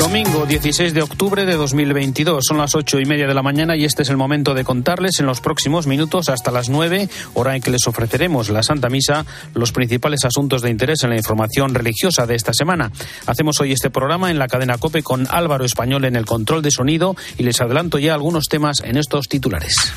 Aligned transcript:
Domingo 0.00 0.46
16 0.46 0.94
de 0.94 1.02
octubre 1.02 1.44
de 1.44 1.56
2022. 1.56 2.42
Son 2.48 2.56
las 2.56 2.74
ocho 2.74 2.98
y 2.98 3.04
media 3.04 3.26
de 3.26 3.34
la 3.34 3.42
mañana 3.42 3.76
y 3.76 3.84
este 3.84 4.02
es 4.02 4.08
el 4.08 4.16
momento 4.16 4.54
de 4.54 4.64
contarles 4.64 5.20
en 5.20 5.26
los 5.26 5.42
próximos 5.42 5.86
minutos 5.86 6.30
hasta 6.30 6.50
las 6.50 6.70
nueve, 6.70 7.10
hora 7.34 7.54
en 7.54 7.60
que 7.60 7.70
les 7.70 7.86
ofreceremos 7.86 8.48
la 8.48 8.62
Santa 8.62 8.88
Misa, 8.88 9.26
los 9.52 9.72
principales 9.72 10.24
asuntos 10.24 10.62
de 10.62 10.70
interés 10.70 11.04
en 11.04 11.10
la 11.10 11.18
información 11.18 11.74
religiosa 11.74 12.26
de 12.26 12.34
esta 12.34 12.54
semana. 12.54 12.90
Hacemos 13.26 13.60
hoy 13.60 13.72
este 13.72 13.90
programa 13.90 14.30
en 14.30 14.38
la 14.38 14.48
cadena 14.48 14.78
Cope 14.78 15.02
con 15.02 15.26
Álvaro 15.30 15.66
Español 15.66 16.06
en 16.06 16.16
el 16.16 16.24
control 16.24 16.62
de 16.62 16.70
sonido 16.70 17.14
y 17.36 17.42
les 17.42 17.60
adelanto 17.60 17.98
ya 17.98 18.14
algunos 18.14 18.46
temas 18.46 18.80
en 18.82 18.96
estos 18.96 19.28
titulares. 19.28 19.92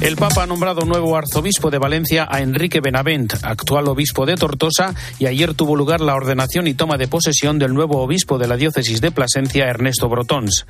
El 0.00 0.14
Papa 0.14 0.44
ha 0.44 0.46
nombrado 0.46 0.82
nuevo 0.82 1.16
arzobispo 1.16 1.70
de 1.70 1.78
Valencia 1.78 2.28
a 2.30 2.40
Enrique 2.40 2.80
Benavent, 2.80 3.34
actual 3.42 3.88
obispo 3.88 4.26
de 4.26 4.36
Tortosa, 4.36 4.94
y 5.18 5.26
ayer 5.26 5.54
tuvo 5.54 5.74
lugar 5.74 6.00
la 6.00 6.14
ordenación 6.14 6.68
y 6.68 6.74
toma 6.74 6.96
de 6.96 7.08
posesión 7.08 7.58
del 7.58 7.74
nuevo 7.74 8.00
obispo 8.00 8.38
de 8.38 8.46
la 8.46 8.56
diócesis 8.56 9.00
de 9.00 9.10
Plasencia, 9.10 9.66
Ernesto 9.66 10.08
Brotons. 10.08 10.66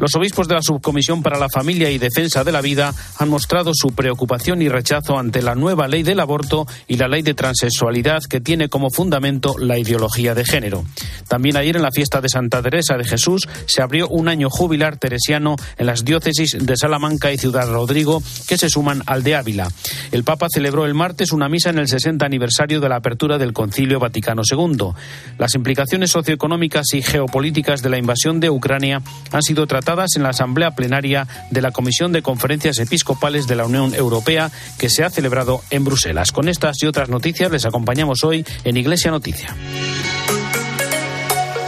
Los 0.00 0.16
obispos 0.16 0.48
de 0.48 0.56
la 0.56 0.62
Subcomisión 0.62 1.22
para 1.22 1.38
la 1.38 1.48
Familia 1.48 1.90
y 1.90 1.98
Defensa 1.98 2.42
de 2.42 2.50
la 2.50 2.60
Vida 2.60 2.92
han 3.18 3.28
mostrado 3.28 3.70
su 3.72 3.94
preocupación 3.94 4.62
y 4.62 4.68
rechazo 4.68 5.16
ante 5.16 5.42
la 5.42 5.54
nueva 5.54 5.86
ley 5.86 6.02
del 6.02 6.18
aborto 6.18 6.66
y 6.88 6.96
la 6.96 7.06
ley 7.06 7.22
de 7.22 7.34
transexualidad 7.34 8.24
que 8.24 8.40
tiene 8.40 8.68
como 8.68 8.90
fundamento 8.90 9.54
la 9.58 9.78
ideología 9.78 10.34
de 10.34 10.44
género. 10.44 10.84
También 11.32 11.56
ayer 11.56 11.76
en 11.76 11.82
la 11.82 11.90
fiesta 11.90 12.20
de 12.20 12.28
Santa 12.28 12.60
Teresa 12.60 12.98
de 12.98 13.04
Jesús 13.04 13.48
se 13.64 13.80
abrió 13.80 14.06
un 14.06 14.28
año 14.28 14.50
jubilar 14.50 14.98
teresiano 14.98 15.56
en 15.78 15.86
las 15.86 16.04
diócesis 16.04 16.58
de 16.60 16.76
Salamanca 16.76 17.32
y 17.32 17.38
Ciudad 17.38 17.72
Rodrigo, 17.72 18.22
que 18.46 18.58
se 18.58 18.68
suman 18.68 19.02
al 19.06 19.22
de 19.22 19.36
Ávila. 19.36 19.66
El 20.10 20.24
Papa 20.24 20.48
celebró 20.52 20.84
el 20.84 20.92
martes 20.92 21.32
una 21.32 21.48
misa 21.48 21.70
en 21.70 21.78
el 21.78 21.88
60 21.88 22.26
aniversario 22.26 22.82
de 22.82 22.90
la 22.90 22.96
apertura 22.96 23.38
del 23.38 23.54
Concilio 23.54 23.98
Vaticano 23.98 24.42
II. 24.44 24.88
Las 25.38 25.54
implicaciones 25.54 26.10
socioeconómicas 26.10 26.92
y 26.92 27.00
geopolíticas 27.00 27.80
de 27.80 27.88
la 27.88 27.96
invasión 27.96 28.38
de 28.38 28.50
Ucrania 28.50 29.00
han 29.30 29.42
sido 29.42 29.66
tratadas 29.66 30.16
en 30.16 30.24
la 30.24 30.28
Asamblea 30.28 30.72
Plenaria 30.72 31.26
de 31.50 31.62
la 31.62 31.70
Comisión 31.70 32.12
de 32.12 32.20
Conferencias 32.20 32.78
Episcopales 32.78 33.46
de 33.46 33.56
la 33.56 33.64
Unión 33.64 33.94
Europea 33.94 34.50
que 34.78 34.90
se 34.90 35.02
ha 35.02 35.08
celebrado 35.08 35.62
en 35.70 35.86
Bruselas. 35.86 36.30
Con 36.30 36.50
estas 36.50 36.76
y 36.82 36.86
otras 36.86 37.08
noticias 37.08 37.50
les 37.50 37.64
acompañamos 37.64 38.22
hoy 38.22 38.44
en 38.64 38.76
Iglesia 38.76 39.10
Noticia. 39.10 39.56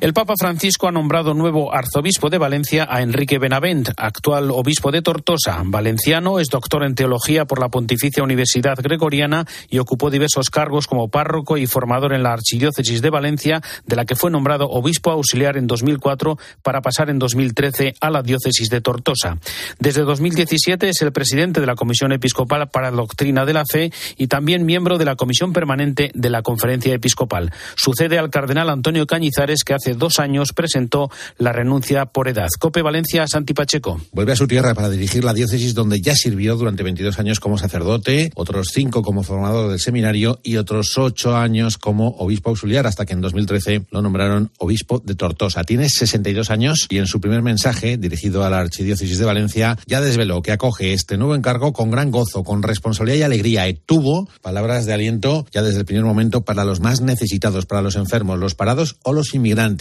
El 0.00 0.12
Papa 0.12 0.34
Francisco 0.38 0.86
ha 0.86 0.92
nombrado 0.92 1.34
nuevo 1.34 1.74
arzobispo 1.74 2.30
de 2.30 2.38
Valencia 2.38 2.86
a 2.88 3.02
Enrique 3.02 3.40
Benavent, 3.40 3.90
actual 3.96 4.52
obispo 4.52 4.92
de 4.92 5.02
Tortosa. 5.02 5.60
Valenciano 5.64 6.38
es 6.38 6.50
doctor 6.50 6.84
en 6.84 6.94
teología 6.94 7.46
por 7.46 7.58
la 7.58 7.68
Pontificia 7.68 8.22
Universidad 8.22 8.78
Gregoriana 8.80 9.44
y 9.68 9.80
ocupó 9.80 10.08
diversos 10.08 10.50
cargos 10.50 10.86
como 10.86 11.08
párroco 11.08 11.56
y 11.56 11.66
formador 11.66 12.14
en 12.14 12.22
la 12.22 12.32
Archidiócesis 12.32 13.02
de 13.02 13.10
Valencia, 13.10 13.60
de 13.86 13.96
la 13.96 14.04
que 14.04 14.14
fue 14.14 14.30
nombrado 14.30 14.70
obispo 14.70 15.10
auxiliar 15.10 15.56
en 15.56 15.66
2004 15.66 16.38
para 16.62 16.80
pasar 16.80 17.10
en 17.10 17.18
2013 17.18 17.94
a 18.00 18.10
la 18.10 18.22
diócesis 18.22 18.68
de 18.68 18.80
Tortosa. 18.80 19.38
Desde 19.80 20.02
2017 20.02 20.90
es 20.90 21.02
el 21.02 21.10
presidente 21.10 21.60
de 21.60 21.66
la 21.66 21.74
Comisión 21.74 22.12
Episcopal 22.12 22.68
para 22.68 22.92
Doctrina 22.92 23.44
de 23.44 23.52
la 23.52 23.64
Fe 23.64 23.92
y 24.16 24.28
también 24.28 24.64
miembro 24.64 24.96
de 24.96 25.06
la 25.06 25.16
Comisión 25.16 25.52
Permanente 25.52 26.12
de 26.14 26.30
la 26.30 26.42
Conferencia 26.42 26.94
Episcopal. 26.94 27.52
Sucede 27.74 28.16
al 28.16 28.30
cardenal 28.30 28.70
Antonio 28.70 29.04
Cañizares, 29.04 29.64
que 29.64 29.74
hace 29.74 29.87
dos 29.94 30.18
años 30.18 30.52
presentó 30.52 31.10
la 31.36 31.52
renuncia 31.52 32.06
por 32.06 32.28
edad. 32.28 32.48
Cope 32.58 32.82
Valencia, 32.82 33.26
Santi 33.26 33.54
Pacheco. 33.54 34.00
Vuelve 34.12 34.32
a 34.32 34.36
su 34.36 34.46
tierra 34.46 34.74
para 34.74 34.90
dirigir 34.90 35.24
la 35.24 35.34
diócesis 35.34 35.74
donde 35.74 36.00
ya 36.00 36.14
sirvió 36.14 36.56
durante 36.56 36.82
22 36.82 37.18
años 37.18 37.40
como 37.40 37.58
sacerdote, 37.58 38.30
otros 38.34 38.68
cinco 38.72 39.02
como 39.02 39.22
formador 39.22 39.70
del 39.70 39.80
seminario 39.80 40.40
y 40.42 40.56
otros 40.56 40.96
ocho 40.98 41.36
años 41.36 41.78
como 41.78 42.08
obispo 42.18 42.50
auxiliar 42.50 42.86
hasta 42.86 43.06
que 43.06 43.12
en 43.12 43.20
2013 43.20 43.86
lo 43.90 44.02
nombraron 44.02 44.50
obispo 44.58 45.00
de 45.04 45.14
Tortosa. 45.14 45.64
Tiene 45.64 45.88
62 45.88 46.50
años 46.50 46.86
y 46.88 46.98
en 46.98 47.06
su 47.06 47.20
primer 47.20 47.42
mensaje 47.42 47.96
dirigido 47.96 48.44
a 48.44 48.50
la 48.50 48.60
archidiócesis 48.60 49.18
de 49.18 49.24
Valencia 49.24 49.78
ya 49.86 50.00
desveló 50.00 50.42
que 50.42 50.52
acoge 50.52 50.92
este 50.92 51.16
nuevo 51.16 51.34
encargo 51.34 51.72
con 51.72 51.90
gran 51.90 52.10
gozo, 52.10 52.44
con 52.44 52.62
responsabilidad 52.62 53.18
y 53.18 53.22
alegría. 53.22 53.68
Y 53.68 53.74
tuvo 53.74 54.28
palabras 54.42 54.86
de 54.86 54.92
aliento 54.92 55.46
ya 55.52 55.62
desde 55.62 55.80
el 55.80 55.84
primer 55.84 56.04
momento 56.04 56.42
para 56.42 56.64
los 56.64 56.80
más 56.80 57.00
necesitados, 57.00 57.66
para 57.66 57.82
los 57.82 57.96
enfermos, 57.96 58.38
los 58.38 58.54
parados 58.54 58.96
o 59.02 59.12
los 59.12 59.34
inmigrantes 59.34 59.77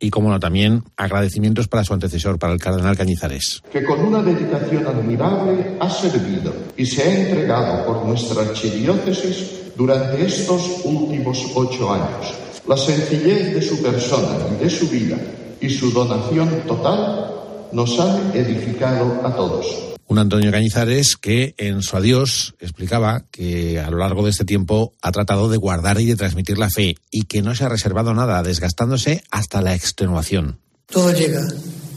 y, 0.00 0.10
como 0.10 0.30
no, 0.30 0.40
también 0.40 0.82
agradecimientos 0.96 1.68
para 1.68 1.84
su 1.84 1.94
antecesor, 1.94 2.38
para 2.38 2.52
el 2.52 2.60
cardenal 2.60 2.96
Cañizares. 2.96 3.62
Que 3.70 3.84
con 3.84 4.00
una 4.00 4.22
dedicación 4.22 4.86
admirable 4.86 5.76
ha 5.80 5.90
servido 5.90 6.54
y 6.76 6.86
se 6.86 7.02
ha 7.02 7.20
entregado 7.20 7.86
por 7.86 8.06
nuestra 8.06 8.42
archidiócesis 8.42 9.74
durante 9.76 10.24
estos 10.24 10.84
últimos 10.84 11.44
ocho 11.54 11.92
años. 11.92 12.34
La 12.66 12.76
sencillez 12.76 13.54
de 13.54 13.62
su 13.62 13.82
persona 13.82 14.36
y 14.54 14.64
de 14.64 14.70
su 14.70 14.88
vida 14.88 15.16
y 15.60 15.70
su 15.70 15.90
donación 15.90 16.62
total 16.66 17.32
nos 17.72 17.98
han 18.00 18.32
edificado 18.34 19.20
a 19.24 19.34
todos 19.34 19.95
un 20.08 20.18
Antonio 20.18 20.50
Cañizares 20.50 21.16
que 21.16 21.54
en 21.58 21.82
su 21.82 21.96
adiós 21.96 22.54
explicaba 22.60 23.24
que 23.30 23.80
a 23.80 23.90
lo 23.90 23.98
largo 23.98 24.24
de 24.24 24.30
este 24.30 24.44
tiempo 24.44 24.94
ha 25.02 25.12
tratado 25.12 25.48
de 25.48 25.56
guardar 25.56 26.00
y 26.00 26.06
de 26.06 26.16
transmitir 26.16 26.58
la 26.58 26.70
fe 26.70 26.94
y 27.10 27.24
que 27.24 27.42
no 27.42 27.54
se 27.54 27.64
ha 27.64 27.68
reservado 27.68 28.14
nada, 28.14 28.42
desgastándose 28.42 29.24
hasta 29.30 29.60
la 29.60 29.74
extenuación. 29.74 30.58
Todo 30.86 31.12
llega, 31.12 31.46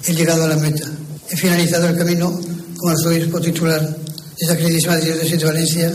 he 0.06 0.14
llegado 0.14 0.46
a 0.46 0.47
la 0.47 0.58
meta, 0.58 0.88
he 1.30 1.38
finalizado 1.38 1.88
el 1.88 1.97
camino 1.97 2.31
como 2.78 2.92
arzobispo 2.92 3.40
titular 3.40 3.81
de 3.81 4.46
esa 4.46 4.58
queridísima 4.58 4.96
diócesis 4.97 5.40
de 5.40 5.46
Valencia, 5.46 5.94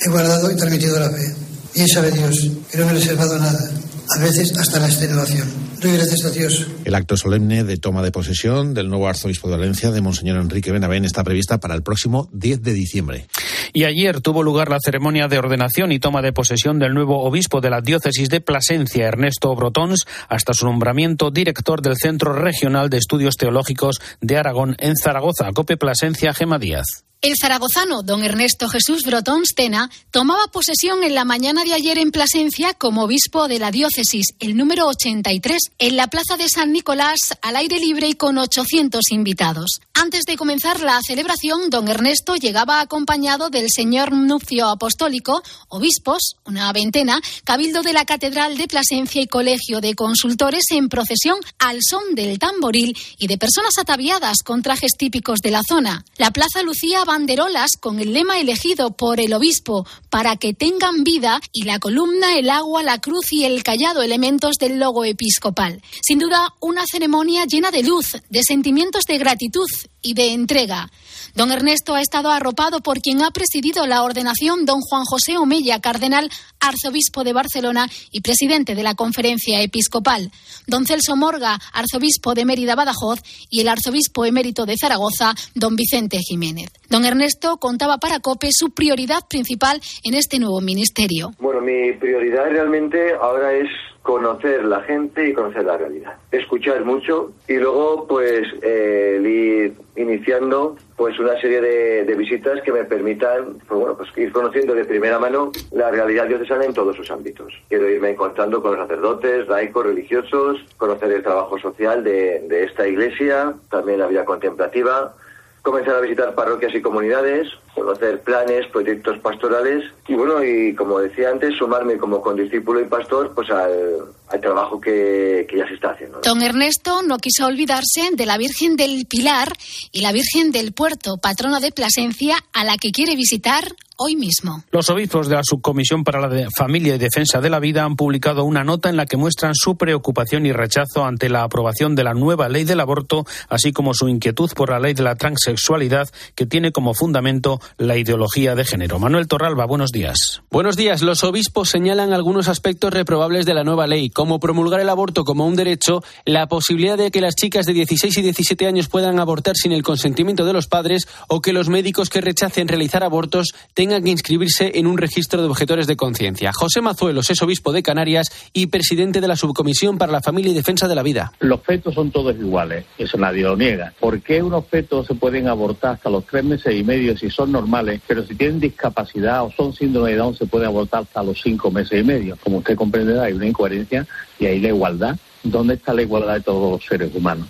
he 0.00 0.08
guardado 0.08 0.50
y 0.50 0.56
transmitido 0.56 0.98
la 0.98 1.10
fe. 1.10 1.34
Y 1.74 1.88
sabe 1.88 2.10
Dios 2.10 2.50
que 2.70 2.78
no 2.78 2.86
me 2.86 2.92
he 2.92 2.94
reservado 2.94 3.38
nada, 3.38 3.70
a 4.16 4.20
veces 4.20 4.56
hasta 4.56 4.78
la 4.78 4.86
extenuación. 4.86 5.61
Gracias 5.82 6.24
a 6.24 6.30
Dios. 6.30 6.66
El 6.84 6.94
acto 6.94 7.16
solemne 7.16 7.64
de 7.64 7.76
toma 7.76 8.02
de 8.02 8.12
posesión 8.12 8.72
del 8.72 8.88
nuevo 8.88 9.08
arzobispo 9.08 9.48
de 9.48 9.56
Valencia, 9.56 9.90
de 9.90 10.00
Monseñor 10.00 10.40
Enrique 10.40 10.70
Benavén, 10.70 11.04
está 11.04 11.24
prevista 11.24 11.58
para 11.58 11.74
el 11.74 11.82
próximo 11.82 12.28
10 12.32 12.62
de 12.62 12.72
diciembre. 12.72 13.26
Y 13.72 13.84
ayer 13.84 14.20
tuvo 14.20 14.42
lugar 14.42 14.70
la 14.70 14.78
ceremonia 14.84 15.28
de 15.28 15.38
ordenación 15.38 15.92
y 15.92 15.98
toma 15.98 16.22
de 16.22 16.32
posesión 16.32 16.78
del 16.78 16.94
nuevo 16.94 17.22
obispo 17.22 17.60
de 17.60 17.70
la 17.70 17.80
diócesis 17.80 18.28
de 18.28 18.40
Plasencia, 18.40 19.06
Ernesto 19.06 19.54
Brotons, 19.54 20.06
hasta 20.28 20.54
su 20.54 20.66
nombramiento 20.66 21.30
director 21.30 21.82
del 21.82 21.96
Centro 21.96 22.32
Regional 22.32 22.90
de 22.90 22.98
Estudios 22.98 23.36
Teológicos 23.36 24.00
de 24.20 24.36
Aragón 24.36 24.76
en 24.78 24.96
Zaragoza, 24.96 25.50
Cope 25.52 25.76
Plasencia, 25.76 26.32
Gema 26.32 26.58
Díaz. 26.58 27.04
El 27.22 27.36
zaragozano 27.40 28.02
don 28.02 28.24
Ernesto 28.24 28.68
Jesús 28.68 29.04
Brotón 29.04 29.46
Stena 29.46 29.88
tomaba 30.10 30.48
posesión 30.48 31.04
en 31.04 31.14
la 31.14 31.24
mañana 31.24 31.62
de 31.62 31.72
ayer 31.72 31.98
en 31.98 32.10
Plasencia 32.10 32.74
como 32.74 33.04
obispo 33.04 33.46
de 33.46 33.60
la 33.60 33.70
diócesis, 33.70 34.34
el 34.40 34.56
número 34.56 34.88
83, 34.88 35.56
en 35.78 35.96
la 35.96 36.08
plaza 36.08 36.36
de 36.36 36.48
San 36.48 36.72
Nicolás, 36.72 37.18
al 37.40 37.54
aire 37.54 37.78
libre 37.78 38.08
y 38.08 38.14
con 38.14 38.38
800 38.38 39.12
invitados. 39.12 39.82
Antes 39.94 40.24
de 40.24 40.36
comenzar 40.36 40.80
la 40.80 40.98
celebración, 41.06 41.70
don 41.70 41.86
Ernesto 41.86 42.34
llegaba 42.34 42.80
acompañado 42.80 43.50
del 43.52 43.68
señor 43.70 44.10
nupcio 44.10 44.66
apostólico, 44.66 45.42
obispos, 45.68 46.34
una 46.44 46.72
veintena, 46.72 47.20
cabildo 47.44 47.82
de 47.82 47.92
la 47.92 48.04
Catedral 48.04 48.56
de 48.56 48.66
Plasencia 48.66 49.22
y 49.22 49.28
colegio 49.28 49.80
de 49.80 49.94
consultores 49.94 50.64
en 50.70 50.88
procesión 50.88 51.36
al 51.60 51.78
son 51.88 52.16
del 52.16 52.40
tamboril 52.40 52.96
y 53.18 53.28
de 53.28 53.38
personas 53.38 53.78
ataviadas 53.78 54.38
con 54.44 54.62
trajes 54.62 54.92
típicos 54.98 55.38
de 55.40 55.52
la 55.52 55.62
zona. 55.66 56.04
La 56.16 56.32
plaza 56.32 56.62
lucía 56.64 57.04
banderolas 57.04 57.72
con 57.78 58.00
el 58.00 58.12
lema 58.12 58.40
elegido 58.40 58.96
por 58.96 59.20
el 59.20 59.32
obispo 59.32 59.86
para 60.10 60.36
que 60.36 60.54
tengan 60.54 61.04
vida 61.04 61.40
y 61.52 61.62
la 61.62 61.78
columna, 61.78 62.36
el 62.36 62.50
agua, 62.50 62.82
la 62.82 62.98
cruz 62.98 63.32
y 63.32 63.44
el 63.44 63.62
callado 63.62 64.02
elementos 64.02 64.56
del 64.56 64.80
logo 64.80 65.04
episcopal. 65.04 65.82
Sin 66.02 66.18
duda, 66.18 66.54
una 66.60 66.84
ceremonia 66.90 67.44
llena 67.44 67.70
de 67.70 67.82
luz, 67.82 68.16
de 68.30 68.42
sentimientos 68.42 69.04
de 69.04 69.18
gratitud 69.18 69.68
y 70.00 70.14
de 70.14 70.32
entrega. 70.32 70.90
Don 71.34 71.50
Ernesto 71.50 71.94
ha 71.94 72.02
estado 72.02 72.30
arropado 72.30 72.80
por 72.80 73.00
quien 73.00 73.22
ha 73.22 73.30
presidido 73.30 73.86
la 73.86 74.02
ordenación, 74.02 74.66
don 74.66 74.80
Juan 74.80 75.04
José 75.04 75.38
Omella, 75.38 75.80
cardenal, 75.80 76.28
arzobispo 76.60 77.24
de 77.24 77.32
Barcelona 77.32 77.88
y 78.10 78.20
presidente 78.20 78.74
de 78.74 78.82
la 78.82 78.94
conferencia 78.94 79.62
episcopal, 79.62 80.30
don 80.66 80.84
Celso 80.84 81.16
Morga, 81.16 81.58
arzobispo 81.72 82.34
de 82.34 82.44
Mérida 82.44 82.74
Badajoz 82.74 83.20
y 83.48 83.60
el 83.60 83.68
arzobispo 83.68 84.26
emérito 84.26 84.66
de 84.66 84.76
Zaragoza, 84.76 85.34
don 85.54 85.74
Vicente 85.74 86.18
Jiménez. 86.18 86.70
Don 86.90 87.06
Ernesto 87.06 87.56
contaba 87.56 87.96
para 87.96 88.20
COPE 88.20 88.50
su 88.52 88.70
prioridad 88.70 89.26
principal 89.26 89.80
en 90.04 90.12
este 90.14 90.38
nuevo 90.38 90.60
ministerio. 90.60 91.32
Bueno, 91.38 91.62
mi 91.62 91.94
prioridad 91.94 92.50
realmente 92.50 93.14
ahora 93.14 93.54
es 93.54 93.70
conocer 94.02 94.64
la 94.64 94.80
gente 94.82 95.28
y 95.28 95.32
conocer 95.32 95.64
la 95.64 95.76
realidad. 95.76 96.14
Escuchar 96.30 96.84
mucho 96.84 97.32
y 97.48 97.54
luego 97.54 98.06
pues 98.06 98.48
eh, 98.62 99.20
ir 99.22 99.74
iniciando 99.96 100.76
pues 100.96 101.18
una 101.18 101.40
serie 101.40 101.60
de, 101.60 102.14
visitas 102.14 102.60
que 102.62 102.72
me 102.72 102.84
permitan 102.84 103.58
pues, 103.66 103.80
bueno, 103.80 103.96
pues 103.96 104.10
ir 104.16 104.32
conociendo 104.32 104.74
de 104.74 104.84
primera 104.84 105.18
mano 105.18 105.50
la 105.70 105.90
realidad 105.90 106.26
diocesana 106.26 106.64
en 106.64 106.74
todos 106.74 106.96
sus 106.96 107.10
ámbitos. 107.10 107.52
Quiero 107.68 107.88
irme 107.88 108.10
encontrando 108.10 108.60
con 108.60 108.72
los 108.72 108.80
sacerdotes, 108.80 109.48
laicos, 109.48 109.86
religiosos, 109.86 110.60
conocer 110.76 111.10
el 111.10 111.22
trabajo 111.22 111.58
social 111.58 112.04
de, 112.04 112.40
de 112.48 112.64
esta 112.64 112.86
iglesia, 112.86 113.54
también 113.70 114.00
la 114.00 114.06
vida 114.06 114.24
contemplativa, 114.24 115.14
comenzar 115.62 115.96
a 115.96 116.00
visitar 116.00 116.34
parroquias 116.34 116.74
y 116.74 116.82
comunidades, 116.82 117.48
conocer 117.74 118.20
planes, 118.20 118.66
proyectos 118.70 119.18
pastorales 119.20 119.84
y 120.06 120.14
bueno, 120.14 120.44
y 120.44 120.74
como 120.74 120.98
decía 120.98 121.30
antes, 121.30 121.54
sumarme 121.58 121.96
como 121.96 122.20
condiscípulo 122.20 122.80
y 122.80 122.84
pastor 122.84 123.32
pues 123.34 123.50
al, 123.50 124.40
trabajo 124.40 124.80
que, 124.80 125.46
que, 125.48 125.58
ya 125.58 125.66
se 125.68 125.74
está 125.74 125.90
haciendo. 125.90 126.20
Don 126.22 126.42
Ernesto 126.42 127.02
no 127.02 127.18
quiso 127.18 127.46
olvidarse 127.46 128.10
de 128.12 128.26
la 128.26 128.38
Virgen 128.38 128.76
del 128.76 129.06
Pilar 129.08 129.52
y 129.92 130.00
la 130.00 130.12
Virgen 130.12 130.52
del 130.52 130.72
Puerto, 130.72 131.16
patrona 131.22 131.60
de 131.60 131.72
Plasencia, 131.72 132.36
a 132.52 132.64
la 132.64 132.76
que 132.76 132.90
quiere 132.90 133.14
visitar 133.14 133.64
hoy 133.96 134.16
mismo. 134.16 134.64
Los 134.70 134.90
obispos 134.90 135.28
de 135.28 135.36
la 135.36 135.42
Subcomisión 135.44 136.04
para 136.04 136.20
la 136.20 136.48
Familia 136.56 136.94
y 136.94 136.98
Defensa 136.98 137.40
de 137.40 137.50
la 137.50 137.60
Vida 137.60 137.84
han 137.84 137.96
publicado 137.96 138.44
una 138.44 138.64
nota 138.64 138.88
en 138.88 138.96
la 138.96 139.06
que 139.06 139.16
muestran 139.16 139.54
su 139.54 139.76
preocupación 139.76 140.46
y 140.46 140.52
rechazo 140.52 141.04
ante 141.04 141.28
la 141.28 141.44
aprobación 141.44 141.94
de 141.94 142.04
la 142.04 142.14
nueva 142.14 142.48
ley 142.48 142.64
del 142.64 142.80
aborto, 142.80 143.24
así 143.48 143.72
como 143.72 143.94
su 143.94 144.08
inquietud 144.08 144.50
por 144.54 144.70
la 144.70 144.80
ley 144.80 144.94
de 144.94 145.02
la 145.02 145.14
transexualidad, 145.14 146.08
que 146.34 146.46
tiene 146.46 146.72
como 146.72 146.94
fundamento 146.94 147.60
la 147.78 147.96
ideología 147.96 148.54
de 148.54 148.64
género. 148.64 148.98
Manuel 148.98 149.28
Torralba, 149.28 149.66
buenos 149.66 149.90
días. 149.92 150.42
Buenos 150.50 150.76
días. 150.76 151.02
Los 151.02 151.24
obispos 151.24 151.68
señalan 151.68 152.12
algunos 152.12 152.48
aspectos 152.48 152.92
reprobables 152.92 153.46
de 153.46 153.54
la 153.54 153.64
nueva 153.64 153.86
ley, 153.86 154.10
como 154.10 154.40
promulgar 154.40 154.80
el 154.80 154.88
aborto 154.88 155.24
como 155.24 155.46
un 155.46 155.56
derecho, 155.56 156.02
la 156.24 156.46
posibilidad 156.46 156.98
de 156.98 157.10
que 157.10 157.20
las 157.20 157.34
chicas 157.34 157.66
de 157.66 157.72
16 157.72 158.16
y 158.18 158.22
17 158.22 158.66
años 158.66 158.88
puedan 158.88 159.18
abortar 159.20 159.56
sin 159.56 159.72
el 159.72 159.82
consentimiento 159.82 160.44
de 160.44 160.52
los 160.52 160.66
padres 160.66 161.08
o 161.28 161.40
que 161.40 161.52
los 161.52 161.68
médicos 161.68 162.08
que 162.08 162.20
rechacen 162.20 162.68
realizar 162.68 163.04
abortos 163.04 163.54
tengan 163.74 164.02
que 164.04 164.10
inscribirse 164.10 164.72
en 164.74 164.86
un 164.86 164.98
registro 164.98 165.42
de 165.42 165.48
objetores 165.48 165.86
de 165.86 165.96
conciencia. 165.96 166.52
José 166.52 166.80
Mazuelos 166.80 167.30
es 167.30 167.42
obispo 167.42 167.72
de 167.72 167.82
Canarias 167.82 168.28
y 168.52 168.66
presidente 168.66 169.20
de 169.20 169.28
la 169.28 169.36
Subcomisión 169.36 169.98
para 169.98 170.12
la 170.12 170.22
Familia 170.22 170.52
y 170.52 170.54
Defensa 170.54 170.88
de 170.88 170.94
la 170.94 171.02
Vida. 171.02 171.32
Los 171.40 171.62
fetos 171.62 171.94
son 171.94 172.10
todos 172.10 172.34
iguales, 172.36 172.86
eso 172.98 173.18
nadie 173.18 173.42
lo 173.42 173.56
niega. 173.56 173.92
¿Por 174.00 174.20
qué 174.22 174.42
unos 174.42 174.66
fetos 174.66 175.06
se 175.06 175.14
pueden 175.14 175.48
abortar 175.48 175.94
hasta 175.94 176.10
los 176.10 176.26
tres 176.26 176.44
meses 176.44 176.74
y 176.74 176.82
medio 176.82 177.16
si 177.16 177.30
son 177.30 177.51
normales, 177.52 178.00
pero 178.06 178.24
si 178.24 178.34
tienen 178.34 178.58
discapacidad 178.58 179.44
o 179.44 179.52
son 179.52 179.72
síndrome 179.72 180.10
de 180.10 180.16
Down 180.16 180.34
se 180.34 180.46
puede 180.46 180.66
abortar 180.66 181.02
hasta 181.02 181.22
los 181.22 181.40
cinco 181.40 181.70
meses 181.70 182.00
y 182.00 182.04
medio? 182.04 182.36
Como 182.42 182.58
usted 182.58 182.76
comprenderá, 182.76 183.24
hay 183.24 183.34
una 183.34 183.46
incoherencia 183.46 184.06
y 184.38 184.46
hay 184.46 184.60
la 184.60 184.68
igualdad. 184.68 185.16
¿Dónde 185.42 185.74
está 185.74 185.92
la 185.92 186.02
igualdad 186.02 186.34
de 186.34 186.40
todos 186.40 186.72
los 186.72 186.84
seres 186.84 187.14
humanos? 187.14 187.46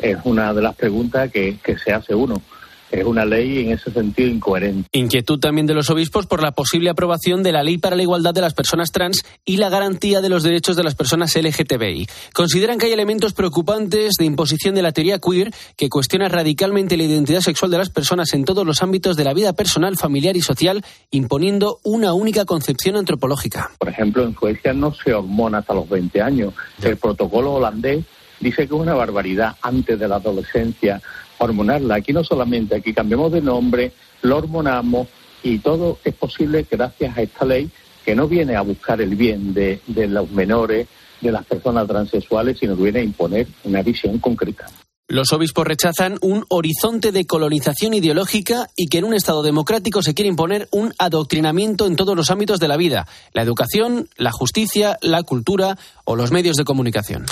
Es 0.00 0.16
una 0.24 0.54
de 0.54 0.62
las 0.62 0.74
preguntas 0.76 1.30
que, 1.30 1.58
que 1.62 1.76
se 1.76 1.92
hace 1.92 2.14
uno 2.14 2.40
es 2.90 3.04
una 3.04 3.24
ley 3.24 3.60
en 3.60 3.72
ese 3.72 3.90
sentido 3.90 4.28
incoherente. 4.28 4.88
Inquietud 4.92 5.38
también 5.38 5.66
de 5.66 5.74
los 5.74 5.90
obispos 5.90 6.26
por 6.26 6.42
la 6.42 6.52
posible 6.52 6.90
aprobación 6.90 7.42
de 7.42 7.52
la 7.52 7.62
ley 7.62 7.78
para 7.78 7.96
la 7.96 8.02
igualdad 8.02 8.34
de 8.34 8.40
las 8.40 8.54
personas 8.54 8.90
trans 8.90 9.24
y 9.44 9.56
la 9.56 9.68
garantía 9.68 10.20
de 10.20 10.28
los 10.28 10.42
derechos 10.42 10.76
de 10.76 10.82
las 10.82 10.94
personas 10.94 11.36
LGTBI. 11.36 12.06
Consideran 12.34 12.78
que 12.78 12.86
hay 12.86 12.92
elementos 12.92 13.32
preocupantes 13.32 14.14
de 14.18 14.24
imposición 14.24 14.74
de 14.74 14.82
la 14.82 14.92
teoría 14.92 15.18
queer 15.18 15.52
que 15.76 15.88
cuestiona 15.88 16.28
radicalmente 16.28 16.96
la 16.96 17.04
identidad 17.04 17.40
sexual 17.40 17.70
de 17.70 17.78
las 17.78 17.90
personas 17.90 18.32
en 18.34 18.44
todos 18.44 18.66
los 18.66 18.82
ámbitos 18.82 19.16
de 19.16 19.24
la 19.24 19.34
vida 19.34 19.52
personal, 19.52 19.96
familiar 19.96 20.36
y 20.36 20.42
social, 20.42 20.84
imponiendo 21.10 21.78
una 21.84 22.12
única 22.12 22.44
concepción 22.44 22.96
antropológica. 22.96 23.70
Por 23.78 23.88
ejemplo, 23.88 24.24
en 24.24 24.34
Suecia 24.34 24.72
no 24.72 24.92
se 24.94 25.14
hormona 25.14 25.58
hasta 25.58 25.74
los 25.74 25.88
20 25.88 26.20
años. 26.22 26.54
El 26.82 26.96
protocolo 26.96 27.54
holandés 27.54 28.04
dice 28.40 28.66
que 28.66 28.74
es 28.74 28.80
una 28.80 28.94
barbaridad 28.94 29.56
antes 29.62 29.98
de 29.98 30.08
la 30.08 30.16
adolescencia 30.16 31.00
hormonarla. 31.44 31.96
Aquí 31.96 32.12
no 32.12 32.24
solamente, 32.24 32.76
aquí 32.76 32.92
cambiamos 32.92 33.32
de 33.32 33.40
nombre, 33.40 33.92
lo 34.22 34.36
hormonamos 34.36 35.08
y 35.42 35.58
todo 35.58 35.98
es 36.04 36.14
posible 36.14 36.66
gracias 36.70 37.16
a 37.16 37.22
esta 37.22 37.44
ley 37.44 37.70
que 38.04 38.14
no 38.14 38.28
viene 38.28 38.56
a 38.56 38.62
buscar 38.62 39.00
el 39.00 39.14
bien 39.14 39.52
de, 39.54 39.80
de 39.86 40.08
los 40.08 40.30
menores, 40.30 40.88
de 41.20 41.32
las 41.32 41.44
personas 41.44 41.86
transexuales, 41.86 42.58
sino 42.58 42.76
que 42.76 42.84
viene 42.84 43.00
a 43.00 43.04
imponer 43.04 43.46
una 43.64 43.82
visión 43.82 44.18
concreta. 44.18 44.66
Los 45.10 45.32
obispos 45.32 45.66
rechazan 45.66 46.18
un 46.20 46.44
horizonte 46.50 47.10
de 47.10 47.26
colonización 47.26 47.94
ideológica 47.94 48.68
y 48.76 48.86
que 48.86 48.98
en 48.98 49.04
un 49.04 49.12
Estado 49.12 49.42
democrático 49.42 50.04
se 50.04 50.14
quiere 50.14 50.28
imponer 50.28 50.68
un 50.70 50.94
adoctrinamiento 50.98 51.88
en 51.88 51.96
todos 51.96 52.14
los 52.14 52.30
ámbitos 52.30 52.60
de 52.60 52.68
la 52.68 52.76
vida, 52.76 53.08
la 53.32 53.42
educación, 53.42 54.08
la 54.16 54.30
justicia, 54.30 54.98
la 55.02 55.24
cultura 55.24 55.76
o 56.04 56.14
los 56.14 56.30
medios 56.30 56.56
de 56.56 56.62
comunicación. 56.62 57.26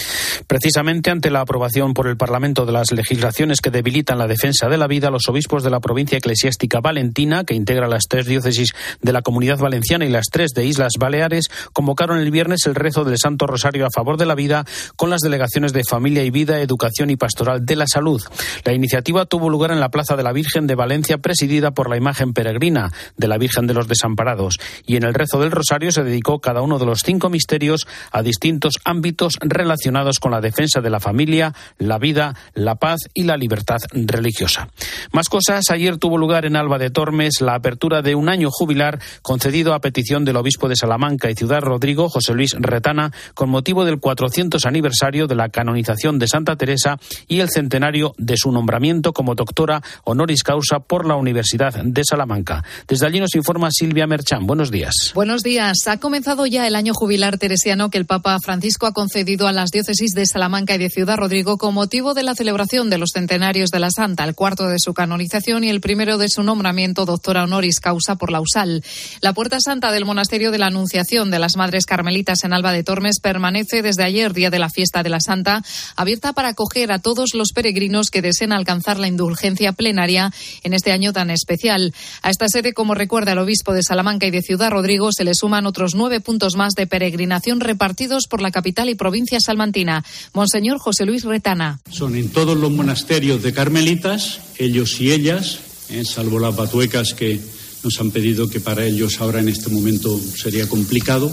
Precisamente 0.49 1.13
ante 1.13 1.31
la 1.31 1.41
aprobación 1.41 1.95
por 1.95 2.09
el 2.09 2.17
Parlamento 2.17 2.67
de 2.67 2.73
las 2.73 2.91
legislaciones 2.91 3.61
que 3.61 3.71
debilitan 3.71 4.19
la 4.19 4.27
defensa 4.27 4.69
de 4.69 4.77
la 4.77 4.89
vida, 4.89 5.11
los 5.11 5.29
obispos 5.29 5.63
de 5.63 5.71
la 5.71 5.79
provincia 5.79 6.19
eclesiástica 6.19 6.81
valentina, 6.81 7.45
que 7.45 7.55
integra 7.55 7.87
las 7.87 8.09
tres 8.09 8.27
diócesis 8.27 8.73
de 9.03 9.13
la 9.13 9.23
Comunidad 9.23 9.59
Valenciana 9.59 10.05
y 10.05 10.11
las 10.11 10.31
tres 10.33 10.51
de 10.51 10.65
Islas 10.65 10.95
Baleares, 10.99 11.47
convocaron 11.73 12.19
el 12.19 12.33
viernes 12.33 12.67
el 12.67 12.75
rezo 12.75 13.05
del 13.05 13.19
Santo 13.19 13.47
Rosario 13.47 13.87
a 13.87 13.91
favor 13.95 14.17
de 14.17 14.27
la 14.27 14.35
vida 14.35 14.65
con 14.97 15.11
las 15.11 15.21
delegaciones 15.21 15.73
de 15.73 15.85
Familia 15.85 16.25
y 16.25 16.31
Vida, 16.31 16.61
Educación 16.61 17.11
y 17.11 17.17
Pastoral 17.17 17.68
de 17.69 17.77
la 17.77 17.87
Salud. 17.87 18.21
La 18.65 18.73
iniciativa 18.73 19.27
tuvo 19.27 19.51
lugar 19.51 19.71
en 19.71 19.79
la 19.79 19.91
Plaza 19.91 20.17
de 20.17 20.23
la 20.23 20.33
Virgen 20.33 20.67
de 20.67 20.75
Valencia, 20.75 21.19
presidida 21.19 21.71
por 21.71 21.89
la 21.89 21.97
imagen 21.97 22.33
peregrina 22.33 22.91
de 23.17 23.29
la 23.29 23.39
Virgen 23.39 23.67
de 23.67 23.75
los 23.75 23.87
Desamparados. 23.87 24.59
Y 24.87 24.97
en 24.97 25.05
el 25.05 25.15
rezo 25.15 25.41
del 25.41 25.53
Rosario 25.53 25.93
se 25.93 26.03
dedicó 26.03 26.41
cada 26.41 26.63
uno 26.63 26.79
de 26.79 26.87
los 26.87 27.01
cinco 27.05 27.29
misterios 27.31 27.87
a 28.11 28.23
distintos 28.23 28.79
ámbitos 28.85 29.35
relacionados 29.41 30.19
con 30.19 30.33
la 30.33 30.41
defensa 30.41 30.81
de 30.81 30.91
la 30.91 30.99
familia, 30.99 31.55
la 31.79 31.99
vida, 31.99 32.35
la 32.55 32.77
paz 32.77 33.01
y 33.15 33.25
la 33.25 33.37
libertad 33.37 33.79
religiosa. 33.93 34.69
Más 35.13 35.29
cosas. 35.29 35.71
Ayer 35.71 35.99
tuvo 35.99 36.17
lugar 36.17 36.47
en 36.47 36.57
Alba 36.57 36.79
de 36.79 36.91
Tormes 36.91 37.41
la 37.41 37.55
apertura 37.55 38.01
de 38.03 38.15
un 38.15 38.29
año 38.29 38.49
jubilar 38.51 38.99
concedido 39.23 39.75
a 39.75 39.81
petición 39.81 40.25
del 40.25 40.37
obispo 40.37 40.69
de 40.69 40.77
Salamanca 40.77 41.31
y 41.31 41.35
Ciudad 41.35 41.61
Rodrigo, 41.61 42.09
José 42.09 42.33
Luis 42.35 42.57
Retana, 42.59 43.13
con 43.35 43.51
motivo 43.51 43.85
del 43.85 44.01
400 44.01 44.65
aniversario 44.65 45.27
de 45.27 45.35
la 45.35 45.51
canonización 45.51 46.19
de 46.19 46.29
Santa 46.29 46.57
Teresa 46.57 46.99
y 47.27 47.41
el 47.41 47.51
centenario 47.59 48.15
de 48.19 48.37
su 48.37 48.53
nombramiento 48.53 49.13
como 49.13 49.35
doctora 49.35 49.83
honoris 50.05 50.45
causa 50.45 50.79
por 50.79 51.07
la 51.07 51.17
Universidad 51.17 51.75
de 51.83 52.05
Salamanca. 52.05 52.63
Desde 52.87 53.05
allí 53.05 53.19
nos 53.19 53.35
informa 53.35 53.71
Silvia 53.73 54.07
Merchán. 54.07 54.47
Buenos 54.47 54.71
días. 54.71 54.95
Buenos 55.13 55.43
días. 55.43 55.89
Ha 55.89 55.99
comenzado 55.99 56.47
ya 56.47 56.69
el 56.69 56.77
año 56.77 56.95
jubilar 56.95 57.37
teresiano 57.37 57.91
que 57.91 57.99
el 57.99 58.07
Papa 58.07 58.39
Francisco 58.41 58.87
ha 58.87 58.93
concedido 58.93 59.49
a 59.49 59.53
las 59.53 59.73
diócesis 59.73 60.13
de 60.13 60.25
Salamanca 60.25 60.77
y 60.77 60.79
de 60.79 60.89
Ciudad 60.89 61.17
Rodrigo 61.17 61.59
con 61.59 61.75
motivo 61.75 62.15
de 62.15 62.23
la 62.23 62.37
celebración 62.37 62.91
de 62.91 62.99
los 62.99 63.11
centenarios 63.13 63.71
de 63.71 63.81
la 63.81 63.91
Santa, 63.91 64.23
el 64.23 64.37
cuarto 64.37 64.69
de 64.69 64.79
su 64.79 64.95
canonización 64.95 65.65
y 65.65 65.69
el 65.69 65.81
primero 65.81 66.17
de 66.17 66.29
su 66.29 66.45
nombramiento 66.45 67.07
doctora 67.07 67.43
honoris 67.43 67.81
causa 67.81 68.15
por 68.15 68.31
la 68.31 68.41
USAL. 68.41 68.85
La 69.21 69.33
Puerta 69.33 69.59
Santa 69.59 69.91
del 69.91 70.05
Monasterio 70.05 70.53
de 70.53 70.59
la 70.59 70.67
Anunciación 70.67 71.33
de 71.33 71.41
las 71.41 71.57
Madres 71.57 71.87
Carmelitas 71.87 72.45
en 72.45 72.53
Alba 72.53 72.71
de 72.71 72.85
Tormes 72.85 73.19
permanece 73.19 73.83
desde 73.83 74.05
ayer, 74.05 74.33
día 74.33 74.51
de 74.51 74.61
la 74.61 74.71
fiesta 74.71 75.03
de 75.03 75.11
la 75.11 75.19
Santa, 75.19 75.63
abierta 75.97 76.33
para 76.33 76.51
acoger 76.51 76.93
a 76.93 77.01
todos 77.01 77.35
los 77.39 77.53
peregrinos 77.53 78.11
que 78.11 78.21
deseen 78.21 78.53
alcanzar 78.53 78.99
la 78.99 79.09
indulgencia 79.09 79.73
plenaria 79.73 80.33
en 80.63 80.75
este 80.75 80.93
año 80.93 81.13
tan 81.13 81.31
especial. 81.31 81.95
A 82.23 82.31
esta 82.31 82.49
sede, 82.49 82.75
como 82.75 82.95
recuerda 82.95 83.33
el 83.33 83.39
obispo 83.39 83.73
de 83.73 83.83
Salamanca 83.83 84.27
y 84.27 84.31
de 84.31 84.43
Ciudad 84.43 84.71
Rodrigo, 84.71 85.13
se 85.13 85.25
le 85.25 85.35
suman 85.35 85.67
otros 85.67 85.95
nueve 85.95 86.21
puntos 86.21 86.57
más 86.57 86.75
de 86.75 86.87
peregrinación 86.87 87.61
repartidos 87.61 88.27
por 88.27 88.43
la 88.43 88.51
capital 88.51 88.91
y 88.91 88.95
provincia 88.95 89.41
salmantina. 89.41 90.05
Monseñor 90.35 90.79
José 90.79 91.07
Luis 91.07 91.25
Retana. 91.25 91.81
Son 91.91 92.15
en 92.15 92.29
todos 92.29 92.59
los 92.59 92.71
monasterios 92.71 93.43
de 93.43 93.53
carmelitas, 93.53 94.41
ellos 94.59 95.01
y 95.01 95.13
ellas, 95.13 95.59
eh, 95.91 96.05
salvo 96.05 96.39
las 96.39 96.55
batuecas 96.55 97.15
que 97.15 97.41
nos 97.83 98.01
han 98.01 98.11
pedido 98.11 98.51
que 98.51 98.61
para 98.61 98.85
ellos 98.85 99.21
ahora 99.21 99.41
en 99.41 99.49
este 99.49 99.71
momento 99.71 100.19
sería 100.37 100.69
complicado, 100.69 101.33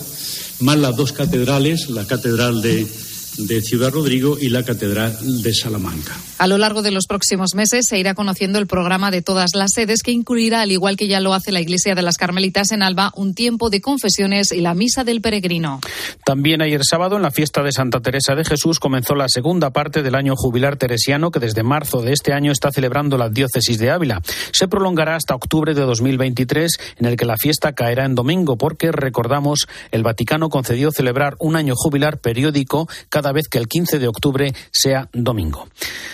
más 0.59 0.77
las 0.77 0.95
dos 0.95 1.11
catedrales, 1.11 1.89
la 1.89 2.05
catedral 2.05 2.61
de 2.61 2.87
de 3.37 3.61
Ciudad 3.61 3.91
Rodrigo 3.91 4.37
y 4.39 4.49
la 4.49 4.63
Catedral 4.63 5.15
de 5.41 5.53
Salamanca. 5.53 6.13
A 6.37 6.47
lo 6.47 6.57
largo 6.57 6.81
de 6.81 6.91
los 6.91 7.05
próximos 7.07 7.55
meses 7.55 7.87
se 7.87 7.97
irá 7.97 8.13
conociendo 8.13 8.59
el 8.59 8.67
programa 8.67 9.09
de 9.09 9.21
todas 9.21 9.51
las 9.55 9.71
sedes 9.73 10.03
que 10.03 10.11
incluirá, 10.11 10.61
al 10.61 10.71
igual 10.71 10.97
que 10.97 11.07
ya 11.07 11.19
lo 11.19 11.33
hace 11.33 11.51
la 11.51 11.61
Iglesia 11.61 11.95
de 11.95 12.01
las 12.01 12.17
Carmelitas 12.17 12.71
en 12.71 12.83
Alba, 12.83 13.11
un 13.15 13.33
tiempo 13.33 13.69
de 13.69 13.81
confesiones 13.81 14.51
y 14.51 14.61
la 14.61 14.73
misa 14.73 15.03
del 15.03 15.21
peregrino. 15.21 15.79
También 16.25 16.61
ayer 16.61 16.81
sábado, 16.83 17.15
en 17.15 17.21
la 17.21 17.31
fiesta 17.31 17.63
de 17.63 17.71
Santa 17.71 18.01
Teresa 18.01 18.35
de 18.35 18.43
Jesús, 18.43 18.79
comenzó 18.79 19.15
la 19.15 19.29
segunda 19.29 19.71
parte 19.71 20.03
del 20.03 20.15
año 20.15 20.33
jubilar 20.35 20.75
teresiano 20.77 21.31
que 21.31 21.39
desde 21.39 21.63
marzo 21.63 22.01
de 22.01 22.13
este 22.13 22.33
año 22.33 22.51
está 22.51 22.71
celebrando 22.71 23.17
la 23.17 23.29
diócesis 23.29 23.77
de 23.77 23.91
Ávila. 23.91 24.21
Se 24.51 24.67
prolongará 24.67 25.15
hasta 25.15 25.35
octubre 25.35 25.73
de 25.73 25.81
2023, 25.81 26.77
en 26.97 27.05
el 27.05 27.15
que 27.15 27.25
la 27.25 27.37
fiesta 27.37 27.73
caerá 27.73 28.05
en 28.05 28.15
domingo, 28.15 28.57
porque 28.57 28.91
recordamos, 28.91 29.67
el 29.91 30.03
Vaticano 30.03 30.49
concedió 30.49 30.91
celebrar 30.91 31.35
un 31.39 31.55
año 31.55 31.73
jubilar 31.75 32.19
periódico 32.19 32.87
cada 33.09 33.24
cada 33.25 33.33
vez 33.33 33.47
que 33.49 33.57
el 33.57 33.67
15 33.67 33.97
de 33.97 34.07
octubre 34.07 34.53
sea 34.71 35.09
domingo. 35.11 35.67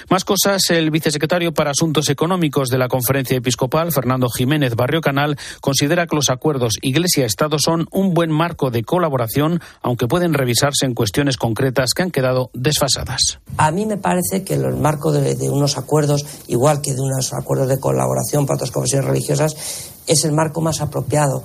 Más 0.09 0.23
cosas, 0.23 0.61
el 0.69 0.91
vicesecretario 0.91 1.53
para 1.53 1.71
Asuntos 1.71 2.07
Económicos 2.07 2.69
de 2.69 2.77
la 2.77 2.87
Conferencia 2.87 3.35
Episcopal, 3.35 3.91
Fernando 3.91 4.29
Jiménez 4.29 4.75
Barrio 4.75 5.01
Canal, 5.01 5.37
considera 5.59 6.07
que 6.07 6.15
los 6.15 6.29
acuerdos 6.29 6.75
Iglesia-Estado 6.81 7.57
son 7.59 7.85
un 7.91 8.13
buen 8.13 8.31
marco 8.31 8.71
de 8.71 8.83
colaboración, 8.83 9.59
aunque 9.81 10.07
pueden 10.07 10.33
revisarse 10.33 10.85
en 10.85 10.93
cuestiones 10.93 11.35
concretas 11.35 11.89
que 11.93 12.03
han 12.03 12.11
quedado 12.11 12.49
desfasadas. 12.53 13.39
A 13.57 13.71
mí 13.71 13.85
me 13.85 13.97
parece 13.97 14.45
que 14.45 14.53
el 14.53 14.77
marco 14.77 15.11
de, 15.11 15.35
de 15.35 15.49
unos 15.49 15.77
acuerdos, 15.77 16.25
igual 16.47 16.79
que 16.81 16.93
de 16.93 17.01
unos 17.01 17.33
acuerdos 17.33 17.67
de 17.67 17.77
colaboración 17.77 18.45
para 18.45 18.55
otras 18.55 18.71
confesiones 18.71 19.09
religiosas, 19.09 19.53
es 20.07 20.23
el 20.23 20.31
marco 20.31 20.61
más 20.61 20.79
apropiado. 20.79 21.43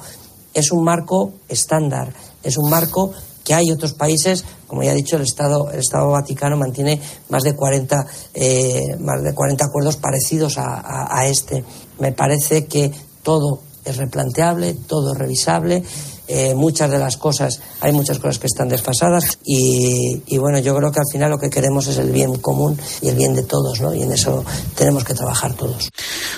Es 0.54 0.70
un 0.70 0.84
marco 0.84 1.32
estándar, 1.48 2.12
es 2.44 2.56
un 2.56 2.70
marco 2.70 3.12
que 3.46 3.54
hay 3.54 3.70
otros 3.70 3.94
países, 3.94 4.44
como 4.66 4.82
ya 4.82 4.90
he 4.90 4.96
dicho, 4.96 5.14
el 5.16 5.22
Estado, 5.22 5.70
Estado 5.70 6.10
Vaticano 6.10 6.56
mantiene 6.56 7.00
más 7.28 7.44
de 7.44 7.54
40, 7.54 8.06
eh, 8.34 8.96
más 8.98 9.22
de 9.22 9.32
40 9.32 9.64
acuerdos 9.64 9.96
parecidos 9.96 10.58
a, 10.58 11.16
a 11.16 11.26
este. 11.26 11.64
Me 12.00 12.10
parece 12.10 12.66
que 12.66 12.90
todo 13.22 13.60
es 13.84 13.96
replanteable, 13.98 14.74
todo 14.74 15.12
es 15.12 15.18
revisable 15.18 15.84
eh, 16.28 16.54
muchas 16.54 16.90
de 16.90 16.98
las 16.98 17.16
cosas, 17.16 17.60
hay 17.80 17.92
muchas 17.92 18.18
cosas 18.18 18.38
que 18.38 18.46
están 18.46 18.68
desfasadas 18.68 19.38
y, 19.44 20.22
y, 20.26 20.38
bueno, 20.38 20.58
yo 20.58 20.76
creo 20.76 20.90
que 20.90 21.00
al 21.00 21.10
final 21.10 21.30
lo 21.30 21.38
que 21.38 21.50
queremos 21.50 21.86
es 21.86 21.98
el 21.98 22.10
bien 22.10 22.36
común 22.36 22.78
y 23.00 23.08
el 23.08 23.16
bien 23.16 23.34
de 23.34 23.42
todos, 23.42 23.80
¿no? 23.80 23.94
Y 23.94 24.02
en 24.02 24.12
eso 24.12 24.44
tenemos 24.74 25.04
que 25.04 25.14
trabajar 25.14 25.54
todos. 25.54 25.90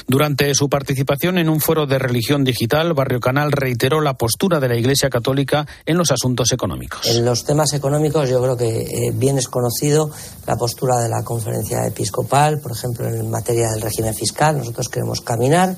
Durante 0.07 0.55
su 0.55 0.69
participación 0.69 1.39
en 1.39 1.49
un 1.49 1.61
foro 1.61 1.87
de 1.87 1.99
religión 1.99 2.45
digital, 2.45 2.95
Barrio 2.95 3.21
Canal 3.21 3.53
reiteró 3.53 4.01
la 4.01 4.15
postura 4.15 4.61
de 4.61 4.69
la 4.69 4.77
Iglesia 4.77 5.11
Católica 5.11 5.67
en 5.87 5.99
los 5.99 6.11
asuntos 6.11 6.53
económicos. 6.53 7.07
En 7.07 7.25
los 7.25 7.45
temas 7.45 7.73
económicos 7.73 8.29
yo 8.29 8.43
creo 8.43 8.57
que 8.57 8.81
eh, 8.83 9.13
bien 9.15 9.39
es 9.39 9.49
conocido 9.49 10.11
la 10.47 10.57
postura 10.57 10.99
de 10.99 11.09
la 11.09 11.23
conferencia 11.23 11.87
episcopal, 11.87 12.61
por 12.61 12.73
ejemplo, 12.73 13.07
en 13.09 13.31
materia 13.31 13.69
del 13.71 13.81
régimen 13.81 14.15
fiscal, 14.15 14.59
nosotros 14.59 14.89
queremos 14.89 15.21
caminar 15.21 15.77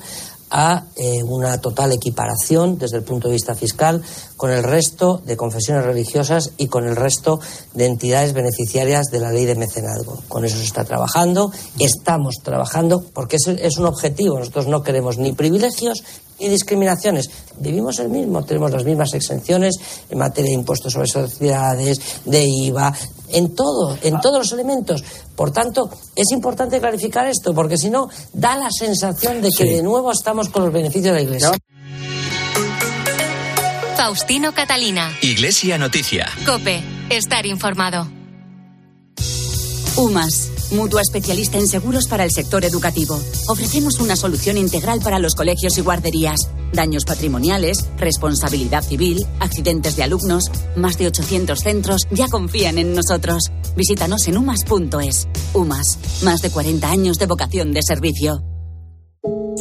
a 0.51 0.83
eh, 0.95 1.23
una 1.23 1.59
total 1.59 1.93
equiparación 1.93 2.77
desde 2.77 2.97
el 2.97 3.03
punto 3.03 3.27
de 3.27 3.33
vista 3.33 3.55
fiscal 3.55 4.03
con 4.37 4.51
el 4.51 4.63
resto 4.63 5.21
de 5.25 5.37
confesiones 5.37 5.85
religiosas 5.85 6.51
y 6.57 6.67
con 6.67 6.85
el 6.87 6.95
resto 6.95 7.39
de 7.73 7.85
entidades 7.85 8.33
beneficiarias 8.33 9.07
de 9.07 9.19
la 9.19 9.31
ley 9.31 9.45
de 9.45 9.55
mecenazgo. 9.55 10.21
Con 10.27 10.45
eso 10.45 10.57
se 10.57 10.63
está 10.63 10.83
trabajando, 10.83 11.51
estamos 11.79 12.35
trabajando, 12.43 13.03
porque 13.13 13.37
es, 13.37 13.47
es 13.47 13.77
un 13.77 13.85
objetivo. 13.85 14.37
Nosotros 14.37 14.67
no 14.67 14.83
queremos 14.83 15.17
ni 15.17 15.31
privilegios 15.31 16.03
ni 16.41 16.49
discriminaciones. 16.49 17.29
Vivimos 17.59 17.99
el 17.99 18.09
mismo, 18.09 18.43
tenemos 18.43 18.71
las 18.71 18.83
mismas 18.83 19.13
exenciones 19.13 19.75
en 20.09 20.17
materia 20.17 20.49
de 20.49 20.55
impuestos 20.55 20.93
sobre 20.93 21.07
sociedades, 21.07 21.99
de 22.25 22.43
IVA, 22.43 22.93
en 23.29 23.55
todo, 23.55 23.97
en 24.01 24.19
todos 24.19 24.39
los 24.39 24.51
elementos. 24.51 25.03
Por 25.41 25.49
tanto, 25.49 25.89
es 26.15 26.31
importante 26.33 26.79
clarificar 26.79 27.25
esto, 27.25 27.51
porque 27.55 27.75
si 27.75 27.89
no, 27.89 28.07
da 28.31 28.55
la 28.55 28.69
sensación 28.69 29.41
de 29.41 29.49
que 29.49 29.63
sí. 29.63 29.69
de 29.69 29.81
nuevo 29.81 30.11
estamos 30.11 30.49
con 30.49 30.65
los 30.65 30.71
beneficios 30.71 31.05
de 31.05 31.13
la 31.13 31.21
Iglesia. 31.21 31.51
Faustino 33.97 34.53
Catalina. 34.53 35.17
Iglesia 35.23 35.79
Noticia. 35.79 36.29
Cope. 36.45 36.83
Estar 37.09 37.47
informado. 37.47 38.07
UMAS, 39.95 40.51
mutua 40.73 41.01
especialista 41.01 41.57
en 41.57 41.67
seguros 41.67 42.07
para 42.07 42.23
el 42.23 42.29
sector 42.29 42.63
educativo. 42.63 43.19
Ofrecemos 43.47 43.99
una 43.99 44.15
solución 44.15 44.57
integral 44.57 44.99
para 45.01 45.17
los 45.17 45.33
colegios 45.33 45.75
y 45.75 45.81
guarderías. 45.81 46.51
Daños 46.73 47.05
patrimoniales, 47.05 47.89
responsabilidad 47.97 48.83
civil, 48.83 49.25
accidentes 49.39 49.95
de 49.95 50.03
alumnos. 50.03 50.45
Más 50.75 50.97
de 50.97 51.07
800 51.07 51.59
centros 51.59 52.07
ya 52.11 52.27
confían 52.27 52.77
en 52.77 52.93
nosotros. 52.93 53.51
Visítanos 53.75 54.27
en 54.27 54.37
umas.es. 54.37 55.27
UMAS, 55.53 56.23
más 56.23 56.41
de 56.41 56.49
40 56.49 56.89
años 56.89 57.17
de 57.17 57.25
vocación 57.25 57.73
de 57.73 57.81
servicio. 57.83 58.43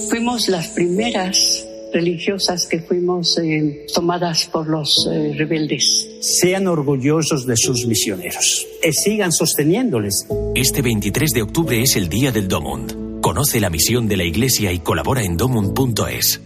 Fuimos 0.09 0.49
las 0.49 0.69
primeras 0.69 1.67
religiosas 1.93 2.67
que 2.67 2.81
fuimos 2.81 3.39
eh, 3.39 3.87
tomadas 3.93 4.47
por 4.47 4.69
los 4.69 5.09
eh, 5.11 5.35
rebeldes. 5.37 6.09
Sean 6.21 6.67
orgullosos 6.67 7.47
de 7.47 7.57
sus 7.57 7.87
misioneros 7.87 8.67
y 8.83 8.93
sigan 8.93 9.33
sosteniéndoles. 9.33 10.27
Este 10.55 10.83
23 10.83 11.31
de 11.31 11.43
octubre 11.43 11.83
es 11.83 11.97
el 11.97 12.09
Día 12.09 12.33
del 12.33 12.49
Domund. 12.49 13.21
Conoce 13.21 13.61
la 13.61 13.71
misión 13.71 14.09
de 14.09 14.17
la 14.17 14.25
Iglesia 14.25 14.73
y 14.73 14.79
colabora 14.79 15.23
en 15.23 15.37
domund.es. 15.37 16.41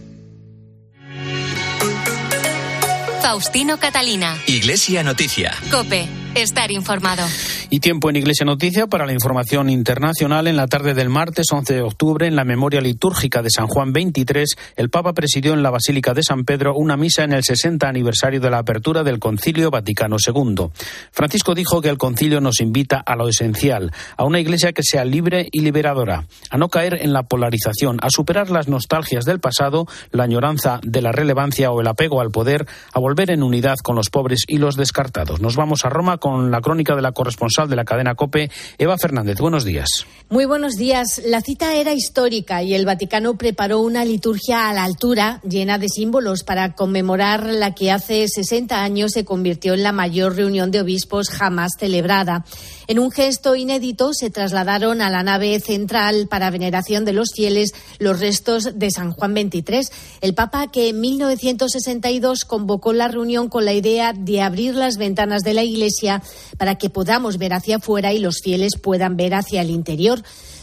Faustino 3.25 3.79
Catalina. 3.79 4.39
Iglesia 4.45 5.01
Noticia. 5.01 5.51
Cope. 5.71 6.24
Estar 6.35 6.69
informado. 6.69 7.23
Y 7.69 7.79
tiempo 7.79 8.09
en 8.09 8.17
Iglesia 8.17 8.45
Noticia 8.45 8.87
para 8.87 9.05
la 9.05 9.13
información 9.13 9.69
internacional. 9.69 10.47
En 10.47 10.57
la 10.57 10.67
tarde 10.67 10.93
del 10.93 11.07
martes 11.07 11.47
11 11.49 11.75
de 11.75 11.81
octubre, 11.81 12.27
en 12.27 12.35
la 12.35 12.43
memoria 12.43 12.81
litúrgica 12.81 13.41
de 13.41 13.49
San 13.49 13.67
Juan 13.67 13.93
23, 13.93 14.55
el 14.75 14.89
Papa 14.89 15.13
presidió 15.13 15.53
en 15.53 15.63
la 15.63 15.69
Basílica 15.69 16.13
de 16.13 16.23
San 16.23 16.43
Pedro 16.43 16.75
una 16.75 16.97
misa 16.97 17.23
en 17.23 17.31
el 17.31 17.45
60 17.45 17.87
aniversario 17.87 18.41
de 18.41 18.49
la 18.49 18.57
apertura 18.57 19.03
del 19.03 19.19
Concilio 19.19 19.71
Vaticano 19.71 20.17
II. 20.25 20.71
Francisco 21.11 21.55
dijo 21.55 21.81
que 21.81 21.87
el 21.87 21.97
concilio 21.97 22.41
nos 22.41 22.59
invita 22.59 23.01
a 23.05 23.15
lo 23.15 23.29
esencial, 23.29 23.93
a 24.17 24.25
una 24.25 24.41
Iglesia 24.41 24.73
que 24.73 24.83
sea 24.83 25.05
libre 25.05 25.47
y 25.53 25.61
liberadora, 25.61 26.25
a 26.49 26.57
no 26.57 26.67
caer 26.67 27.01
en 27.01 27.13
la 27.13 27.23
polarización, 27.23 27.97
a 28.01 28.09
superar 28.09 28.49
las 28.49 28.67
nostalgias 28.67 29.23
del 29.23 29.39
pasado, 29.39 29.87
la 30.11 30.23
añoranza 30.23 30.81
de 30.83 31.01
la 31.01 31.13
relevancia 31.13 31.71
o 31.71 31.79
el 31.79 31.87
apego 31.87 32.19
al 32.19 32.31
poder, 32.31 32.67
a 32.91 32.99
volver 32.99 33.31
en 33.31 33.41
unidad 33.41 33.77
con 33.81 33.95
los 33.95 34.09
pobres 34.09 34.43
y 34.47 34.57
los 34.57 34.75
descartados. 34.75 35.39
Nos 35.39 35.55
vamos 35.55 35.85
a 35.85 35.89
Roma 35.89 36.17
con 36.17 36.24
la 36.25 36.59
crónica 36.59 36.95
de 36.95 37.01
la 37.03 37.11
corresponsal 37.11 37.69
de 37.69 37.75
la 37.75 37.85
cadena 37.85 38.15
COPE, 38.15 38.49
Eva 38.79 38.97
Fernández. 38.97 39.37
Buenos 39.39 39.63
días. 39.63 39.87
Muy 40.27 40.45
buenos 40.45 40.75
días. 40.75 41.21
La 41.23 41.41
cita 41.41 41.75
era 41.75 41.93
histórica 41.93 42.63
y 42.63 42.73
el 42.73 42.85
Vaticano 42.85 43.37
preparó 43.37 43.79
una 43.79 44.03
liturgia 44.03 44.69
a 44.69 44.73
la 44.73 44.83
altura, 44.83 45.39
llena 45.47 45.77
de 45.77 45.87
símbolos, 45.87 46.43
para 46.43 46.73
conmemorar 46.73 47.45
la 47.45 47.75
que 47.75 47.91
hace 47.91 48.27
60 48.27 48.81
años 48.81 49.11
se 49.11 49.23
convirtió 49.23 49.75
en 49.75 49.83
la 49.83 49.91
mayor 49.91 50.35
reunión 50.35 50.71
de 50.71 50.81
obispos 50.81 51.29
jamás 51.29 51.73
celebrada. 51.79 52.43
En 52.87 52.99
un 52.99 53.11
gesto 53.11 53.55
inédito 53.55 54.13
se 54.13 54.29
trasladaron 54.29 55.01
a 55.01 55.09
la 55.09 55.23
nave 55.23 55.59
central 55.59 56.27
para 56.27 56.51
veneración 56.51 57.05
de 57.05 57.13
los 57.13 57.29
fieles 57.35 57.71
los 57.99 58.19
restos 58.19 58.77
de 58.77 58.91
San 58.91 59.11
Juan 59.11 59.33
XXIII, 59.33 59.89
el 60.21 60.33
Papa 60.33 60.71
que 60.71 60.89
en 60.89 61.01
1962 61.01 62.45
convocó 62.45 62.93
la 62.93 63.07
reunión 63.07 63.49
con 63.49 63.65
la 63.65 63.73
idea 63.73 64.13
de 64.13 64.41
abrir 64.41 64.75
las 64.75 64.97
ventanas 64.97 65.43
de 65.43 65.53
la 65.53 65.63
Iglesia 65.63 66.14
para 66.57 66.75
que 66.75 66.89
podamos 66.89 67.37
ver 67.37 67.53
hacia 67.53 67.77
afuera 67.77 68.13
y 68.13 68.19
los 68.19 68.41
fieles 68.43 68.73
puedan 68.81 69.17
ver 69.17 69.33
hacia 69.33 69.61
el 69.61 69.69
interior. 69.69 70.21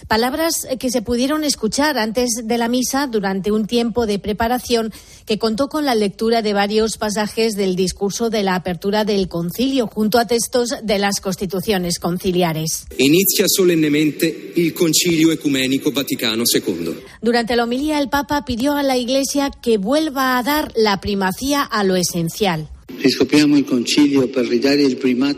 Palabras 0.09 0.67
que 0.79 0.91
se 0.91 1.01
pudieron 1.01 1.45
escuchar 1.45 1.97
antes 1.97 2.43
de 2.45 2.59
la 2.59 2.69
misa 2.69 3.07
durante 3.07 3.53
un 3.53 3.67
tiempo 3.67 4.07
de 4.07 4.19
preparación 4.19 4.93
que 5.27 5.39
contó 5.39 5.69
con 5.69 5.85
la 5.85 5.95
lectura 5.95 6.43
de 6.43 6.53
varios 6.53 6.97
pasajes 6.99 7.55
del 7.55 7.77
discurso 7.77 8.29
de 8.29 8.43
la 8.43 8.55
apertura 8.55 9.05
del 9.05 9.29
concilio 9.29 9.87
junto 9.87 10.19
a 10.19 10.27
textos 10.27 10.71
de 10.83 10.99
las 10.99 11.21
constituciones 11.21 11.99
conciliares. 11.99 12.87
Inicia 12.99 13.47
solemnemente 13.49 14.53
el 14.57 14.75
Concilio 14.75 15.33
Ecuménico 15.33 15.93
Vaticano 15.93 16.45
II. 16.53 16.95
Durante 17.21 17.57
la 17.57 17.65
homilía 17.65 18.01
el 18.01 18.09
Papa 18.09 18.45
pidió 18.45 18.75
a 18.75 18.83
la 18.83 18.97
Iglesia 18.97 19.51
que 19.63 19.79
vuelva 19.79 20.37
a 20.37 20.43
dar 20.43 20.73
la 20.77 21.01
primacía 21.01 21.63
a 21.63 21.85
lo 21.85 21.97
esencial. 21.97 22.69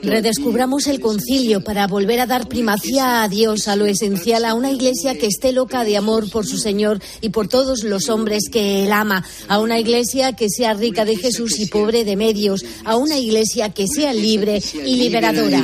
Redescubramos 0.03 0.87
el 0.87 1.01
concilio 1.01 1.63
para 1.63 1.87
volver 1.87 2.21
a 2.21 2.27
dar 2.27 2.49
primacía 2.49 3.23
a 3.23 3.29
Dios, 3.29 3.69
a 3.69 3.77
lo 3.77 3.87
esencial, 3.87 4.45
a 4.45 4.55
una 4.55 4.71
iglesia 4.71 5.17
que 5.17 5.27
esté 5.27 5.53
loca 5.53 5.85
de 5.85 5.97
amor 5.97 6.31
por 6.31 6.47
su 6.47 6.59
Señor 6.59 7.01
y 7.21 7.31
por 7.31 7.49
todos 7.49 7.85
los 7.85 8.09
hombres 8.09 8.45
que 8.51 8.85
Él 8.85 8.93
ama, 8.93 9.25
a 9.49 9.61
una 9.61 9.79
iglesia 9.79 10.35
que 10.35 10.49
sea 10.51 10.75
rica 10.75 11.05
de 11.05 11.17
Jesús 11.17 11.59
y 11.59 11.67
pobre 11.67 12.05
de 12.05 12.17
medios, 12.17 12.65
a 12.85 12.97
una 12.97 13.19
iglesia 13.19 13.71
que 13.71 13.87
sea 13.87 14.13
libre 14.13 14.63
y 14.85 14.97
liberadora. 14.97 15.63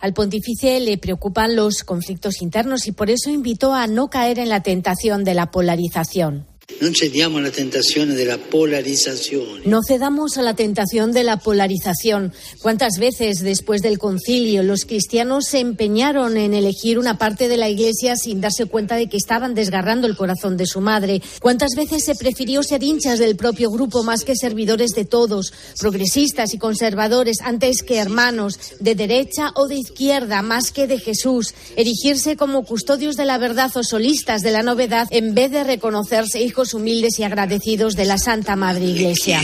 Al 0.00 0.14
pontífice 0.14 0.80
le 0.80 0.98
preocupan 0.98 1.54
los 1.54 1.84
conflictos 1.84 2.42
internos 2.42 2.88
y 2.88 2.92
por 2.92 3.08
eso 3.08 3.30
invitó 3.30 3.72
a 3.72 3.86
no 3.86 4.10
caer 4.10 4.40
en 4.40 4.48
la 4.48 4.60
tentación 4.60 5.22
de 5.22 5.34
la 5.34 5.52
polarización. 5.52 6.51
No 6.80 6.90
cediamo 6.92 7.38
alla 7.38 7.50
tentazione 7.50 8.14
della 8.14 8.38
polarizzazione. 8.38 9.62
No 9.64 9.80
cedamos 9.82 10.36
a 10.36 10.42
la 10.42 10.54
tentación 10.54 11.12
de 11.12 11.24
la 11.24 11.38
polarización. 11.38 12.32
¿Cuántas 12.60 12.98
veces 12.98 13.40
después 13.40 13.82
del 13.82 13.98
concilio 13.98 14.62
los 14.62 14.84
cristianos 14.84 15.46
se 15.46 15.58
empeñaron 15.58 16.36
en 16.36 16.54
elegir 16.54 17.00
una 17.00 17.18
parte 17.18 17.48
de 17.48 17.56
la 17.56 17.68
iglesia 17.68 18.14
sin 18.16 18.40
darse 18.40 18.66
cuenta 18.66 18.94
de 18.94 19.08
que 19.08 19.16
estaban 19.16 19.54
desgarrando 19.54 20.06
el 20.06 20.16
corazón 20.16 20.56
de 20.56 20.66
su 20.66 20.80
madre? 20.80 21.20
¿Cuántas 21.40 21.70
veces 21.76 22.04
se 22.04 22.14
prefirió 22.14 22.62
ser 22.62 22.82
hinchas 22.84 23.18
del 23.18 23.36
propio 23.36 23.70
grupo 23.70 24.04
más 24.04 24.22
que 24.22 24.36
servidores 24.36 24.90
de 24.92 25.04
todos, 25.04 25.52
progresistas 25.80 26.54
y 26.54 26.58
conservadores 26.58 27.38
antes 27.42 27.82
que 27.82 27.98
hermanos, 27.98 28.58
de 28.78 28.94
derecha 28.94 29.50
o 29.56 29.66
de 29.66 29.76
izquierda 29.76 30.42
más 30.42 30.70
que 30.70 30.86
de 30.86 30.98
Jesús, 30.98 31.54
erigirse 31.76 32.36
como 32.36 32.64
custodios 32.64 33.16
de 33.16 33.24
la 33.24 33.38
verdad 33.38 33.70
o 33.76 33.82
solistas 33.82 34.42
de 34.42 34.52
la 34.52 34.62
novedad 34.62 35.08
en 35.10 35.34
vez 35.34 35.50
de 35.50 35.64
reconocerse 35.64 36.40
hijos 36.40 36.61
humildes 36.74 37.18
y 37.18 37.24
agradecidos 37.24 37.94
de 37.96 38.04
la 38.04 38.18
Santa 38.18 38.56
Madre 38.56 38.84
Iglesia. 38.84 39.40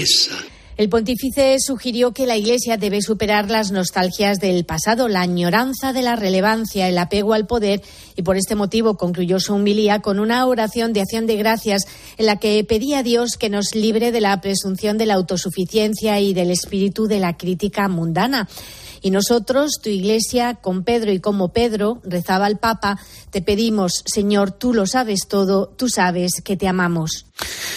El 0.78 0.88
pontífice 0.88 1.56
sugirió 1.58 2.12
que 2.12 2.24
la 2.24 2.36
Iglesia 2.36 2.76
debe 2.76 3.02
superar 3.02 3.50
las 3.50 3.72
nostalgias 3.72 4.38
del 4.38 4.64
pasado, 4.64 5.08
la 5.08 5.22
añoranza 5.22 5.92
de 5.92 6.02
la 6.02 6.14
relevancia, 6.14 6.88
el 6.88 6.98
apego 6.98 7.34
al 7.34 7.48
poder 7.48 7.82
y 8.14 8.22
por 8.22 8.36
este 8.36 8.54
motivo 8.54 8.96
concluyó 8.96 9.40
su 9.40 9.56
humilía 9.56 9.98
con 9.98 10.20
una 10.20 10.46
oración 10.46 10.92
de 10.92 11.00
acción 11.00 11.26
de 11.26 11.34
gracias 11.34 11.82
en 12.16 12.26
la 12.26 12.36
que 12.36 12.62
pedía 12.62 13.00
a 13.00 13.02
Dios 13.02 13.36
que 13.36 13.50
nos 13.50 13.74
libre 13.74 14.12
de 14.12 14.20
la 14.20 14.40
presunción 14.40 14.98
de 14.98 15.06
la 15.06 15.14
autosuficiencia 15.14 16.20
y 16.20 16.32
del 16.32 16.52
espíritu 16.52 17.08
de 17.08 17.18
la 17.18 17.36
crítica 17.36 17.88
mundana. 17.88 18.48
Y 19.02 19.10
nosotros, 19.10 19.80
tu 19.82 19.90
iglesia, 19.90 20.54
con 20.54 20.84
Pedro 20.84 21.12
y 21.12 21.20
como 21.20 21.52
Pedro, 21.52 22.00
rezaba 22.04 22.46
el 22.46 22.58
Papa, 22.58 22.98
te 23.30 23.42
pedimos, 23.42 24.02
Señor, 24.06 24.52
tú 24.52 24.74
lo 24.74 24.86
sabes 24.86 25.28
todo, 25.28 25.68
tú 25.68 25.88
sabes 25.88 26.40
que 26.44 26.56
te 26.56 26.68
amamos. 26.68 27.26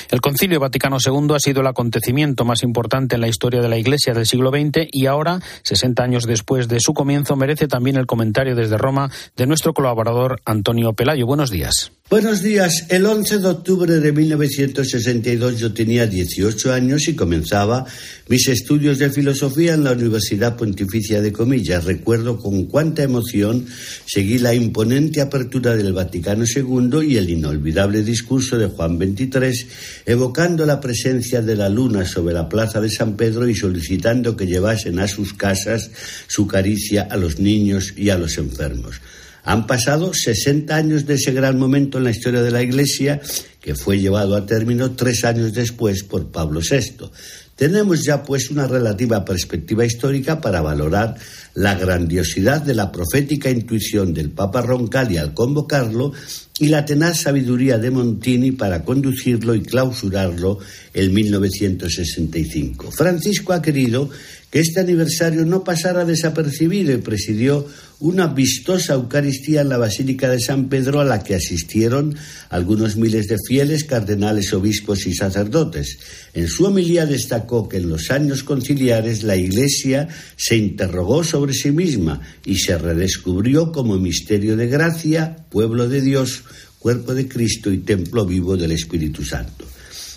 El 0.09 0.21
Concilio 0.21 0.59
Vaticano 0.59 0.97
II 1.03 1.35
ha 1.35 1.39
sido 1.39 1.61
el 1.61 1.67
acontecimiento 1.67 2.45
más 2.45 2.63
importante 2.63 3.15
en 3.15 3.21
la 3.21 3.27
historia 3.27 3.61
de 3.61 3.69
la 3.69 3.77
Iglesia 3.77 4.13
del 4.13 4.25
siglo 4.25 4.49
XX 4.49 4.87
y 4.91 5.05
ahora, 5.05 5.39
60 5.63 6.03
años 6.03 6.25
después 6.25 6.67
de 6.67 6.79
su 6.79 6.93
comienzo, 6.93 7.35
merece 7.35 7.67
también 7.67 7.97
el 7.97 8.07
comentario 8.07 8.55
desde 8.55 8.77
Roma 8.77 9.11
de 9.35 9.47
nuestro 9.47 9.73
colaborador 9.73 10.41
Antonio 10.45 10.93
Pelayo. 10.93 11.25
Buenos 11.25 11.51
días. 11.51 11.91
Buenos 12.11 12.41
días. 12.41 12.87
El 12.89 13.05
11 13.05 13.37
de 13.37 13.47
octubre 13.47 13.99
de 14.01 14.11
1962 14.11 15.57
yo 15.57 15.73
tenía 15.73 16.05
18 16.05 16.73
años 16.73 17.07
y 17.07 17.15
comenzaba 17.15 17.85
mis 18.27 18.49
estudios 18.49 18.99
de 18.99 19.09
filosofía 19.09 19.75
en 19.75 19.85
la 19.85 19.93
Universidad 19.93 20.57
Pontificia 20.57 21.21
de 21.21 21.31
Comillas. 21.31 21.85
Recuerdo 21.85 22.37
con 22.37 22.65
cuánta 22.65 23.01
emoción 23.01 23.65
seguí 24.05 24.39
la 24.39 24.53
imponente 24.53 25.21
apertura 25.21 25.73
del 25.77 25.93
Vaticano 25.93 26.43
II 26.43 26.99
y 27.07 27.15
el 27.15 27.29
inolvidable 27.29 28.03
discurso 28.03 28.57
de 28.57 28.67
Juan 28.67 28.97
XXIII, 28.97 29.67
evocando 30.05 30.65
la 30.65 30.81
presencia 30.81 31.41
de 31.41 31.55
la 31.55 31.69
luna 31.69 32.03
sobre 32.03 32.33
la 32.33 32.49
plaza 32.49 32.81
de 32.81 32.89
San 32.89 33.15
Pedro 33.15 33.47
y 33.47 33.55
solicitando 33.55 34.35
que 34.35 34.47
llevasen 34.47 34.99
a 34.99 35.07
sus 35.07 35.33
casas 35.33 35.89
su 36.27 36.45
caricia 36.45 37.07
a 37.09 37.15
los 37.15 37.39
niños 37.39 37.93
y 37.95 38.09
a 38.09 38.17
los 38.17 38.37
enfermos. 38.37 38.99
Han 39.43 39.65
pasado 39.67 40.13
60 40.13 40.75
años 40.75 41.05
de 41.05 41.15
ese 41.15 41.31
gran 41.31 41.57
momento 41.57 41.97
en 41.97 42.03
la 42.03 42.11
historia 42.11 42.41
de 42.41 42.51
la 42.51 42.61
Iglesia, 42.61 43.21
que 43.59 43.75
fue 43.75 43.99
llevado 43.99 44.35
a 44.35 44.45
término 44.45 44.91
tres 44.91 45.23
años 45.23 45.53
después 45.53 46.03
por 46.03 46.31
Pablo 46.31 46.59
VI. 46.59 47.09
Tenemos 47.55 48.03
ya 48.03 48.23
pues 48.23 48.49
una 48.49 48.67
relativa 48.67 49.23
perspectiva 49.23 49.85
histórica 49.85 50.41
para 50.41 50.61
valorar 50.61 51.15
la 51.53 51.75
grandiosidad 51.75 52.61
de 52.61 52.73
la 52.73 52.91
profética 52.91 53.49
intuición 53.49 54.13
del 54.13 54.31
Papa 54.31 54.61
Roncalli 54.61 55.17
al 55.17 55.33
convocarlo 55.33 56.13
y 56.59 56.67
la 56.67 56.85
tenaz 56.85 57.21
sabiduría 57.21 57.77
de 57.77 57.91
Montini 57.91 58.51
para 58.51 58.83
conducirlo 58.83 59.55
y 59.55 59.63
clausurarlo 59.63 60.59
en 60.93 61.13
1965. 61.13 62.91
Francisco 62.91 63.53
ha 63.53 63.61
querido 63.61 64.09
que 64.51 64.59
este 64.59 64.81
aniversario 64.81 65.45
no 65.45 65.63
pasara 65.63 66.05
desapercibido 66.05 66.93
y 66.93 66.97
presidió 66.97 67.65
una 68.01 68.27
vistosa 68.27 68.93
Eucaristía 68.93 69.61
en 69.61 69.69
la 69.69 69.77
Basílica 69.77 70.29
de 70.29 70.39
San 70.39 70.69
Pedro 70.69 70.99
a 70.99 71.05
la 71.05 71.23
que 71.23 71.35
asistieron 71.35 72.15
algunos 72.49 72.97
miles 72.97 73.27
de 73.27 73.37
fieles, 73.47 73.85
cardenales, 73.85 74.53
obispos 74.53 75.07
y 75.07 75.13
sacerdotes. 75.13 75.99
En 76.33 76.47
su 76.47 76.65
homilía 76.65 77.05
destacó 77.05 77.69
que 77.69 77.77
en 77.77 77.89
los 77.89 78.11
años 78.11 78.43
conciliares 78.43 79.23
la 79.23 79.37
Iglesia 79.37 80.09
se 80.35 80.57
interrogó 80.57 81.23
sobre 81.23 81.40
sí 81.49 81.71
misma 81.71 82.21
y 82.45 82.57
se 82.57 82.77
redescubrió 82.77 83.71
como 83.71 83.97
misterio 83.97 84.55
de 84.55 84.67
gracia, 84.67 85.45
pueblo 85.49 85.89
de 85.89 86.01
Dios, 86.01 86.43
cuerpo 86.79 87.13
de 87.13 87.27
Cristo 87.27 87.71
y 87.71 87.79
templo 87.79 88.25
vivo 88.25 88.57
del 88.57 88.71
Espíritu 88.71 89.23
Santo. 89.23 89.65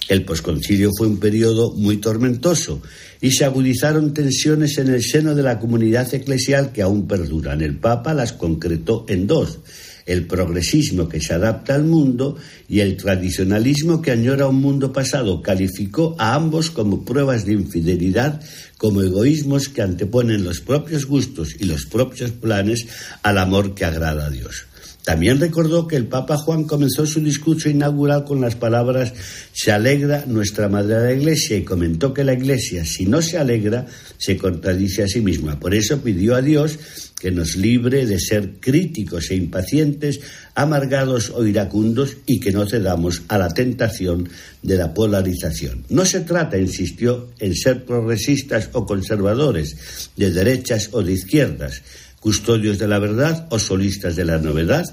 El 0.08 0.24
posconcilio 0.24 0.90
fue 0.96 1.06
un 1.06 1.18
periodo 1.18 1.72
muy 1.72 1.96
tormentoso 1.96 2.82
y 3.20 3.30
se 3.30 3.44
agudizaron 3.44 4.12
tensiones 4.12 4.76
en 4.76 4.88
el 4.88 5.02
seno 5.02 5.34
de 5.34 5.42
la 5.42 5.58
comunidad 5.58 6.12
eclesial 6.14 6.72
que 6.72 6.82
aún 6.82 7.08
perduran. 7.08 7.62
El 7.62 7.78
Papa 7.78 8.12
las 8.12 8.34
concretó 8.34 9.06
en 9.08 9.26
dos 9.26 9.60
el 10.06 10.26
progresismo 10.26 11.08
que 11.08 11.20
se 11.20 11.34
adapta 11.34 11.74
al 11.74 11.84
mundo 11.84 12.36
y 12.68 12.80
el 12.80 12.96
tradicionalismo 12.96 14.02
que 14.02 14.10
añora 14.10 14.46
un 14.46 14.60
mundo 14.60 14.92
pasado. 14.92 15.42
Calificó 15.42 16.14
a 16.18 16.34
ambos 16.34 16.70
como 16.70 17.04
pruebas 17.04 17.46
de 17.46 17.52
infidelidad, 17.52 18.40
como 18.76 19.02
egoísmos 19.02 19.68
que 19.68 19.82
anteponen 19.82 20.44
los 20.44 20.60
propios 20.60 21.06
gustos 21.06 21.56
y 21.58 21.64
los 21.64 21.86
propios 21.86 22.32
planes 22.32 22.86
al 23.22 23.38
amor 23.38 23.74
que 23.74 23.84
agrada 23.84 24.26
a 24.26 24.30
Dios. 24.30 24.66
También 25.04 25.38
recordó 25.38 25.86
que 25.86 25.96
el 25.96 26.06
Papa 26.06 26.38
Juan 26.38 26.64
comenzó 26.64 27.04
su 27.04 27.20
discurso 27.20 27.68
inaugural 27.68 28.24
con 28.24 28.40
las 28.40 28.54
palabras 28.54 29.12
se 29.52 29.70
alegra 29.70 30.24
nuestra 30.26 30.70
Madre 30.70 31.04
la 31.04 31.12
Iglesia 31.12 31.58
y 31.58 31.62
comentó 31.62 32.14
que 32.14 32.24
la 32.24 32.32
Iglesia, 32.32 32.86
si 32.86 33.04
no 33.04 33.20
se 33.20 33.36
alegra, 33.36 33.84
se 34.16 34.38
contradice 34.38 35.02
a 35.02 35.08
sí 35.08 35.20
misma. 35.20 35.60
Por 35.60 35.74
eso 35.74 36.00
pidió 36.00 36.34
a 36.34 36.40
Dios 36.40 36.78
que 37.24 37.30
nos 37.30 37.56
libre 37.56 38.04
de 38.04 38.20
ser 38.20 38.60
críticos 38.60 39.30
e 39.30 39.34
impacientes, 39.34 40.20
amargados 40.54 41.32
o 41.32 41.40
iracundos 41.46 42.18
y 42.26 42.38
que 42.38 42.52
no 42.52 42.68
cedamos 42.68 43.22
a 43.28 43.38
la 43.38 43.48
tentación 43.48 44.28
de 44.60 44.76
la 44.76 44.92
polarización. 44.92 45.88
No 45.88 46.04
se 46.04 46.20
trata, 46.20 46.58
insistió, 46.58 47.32
en 47.40 47.56
ser 47.56 47.86
progresistas 47.86 48.68
o 48.74 48.84
conservadores, 48.84 50.10
de 50.18 50.32
derechas 50.32 50.90
o 50.92 51.02
de 51.02 51.14
izquierdas 51.14 51.80
custodios 52.20 52.78
de 52.78 52.88
la 52.88 52.98
verdad 52.98 53.48
o 53.48 53.58
solistas 53.58 54.16
de 54.16 54.26
la 54.26 54.36
novedad, 54.36 54.84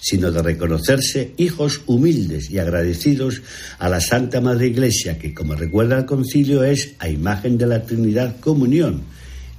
sino 0.00 0.32
de 0.32 0.40
reconocerse 0.40 1.34
hijos 1.36 1.82
humildes 1.84 2.48
y 2.48 2.60
agradecidos 2.60 3.42
a 3.78 3.90
la 3.90 4.00
Santa 4.00 4.40
Madre 4.40 4.68
Iglesia, 4.68 5.18
que, 5.18 5.34
como 5.34 5.54
recuerda 5.54 5.98
el 5.98 6.06
concilio, 6.06 6.64
es 6.64 6.94
a 6.98 7.10
imagen 7.10 7.58
de 7.58 7.66
la 7.66 7.84
Trinidad 7.84 8.40
comunión 8.40 9.02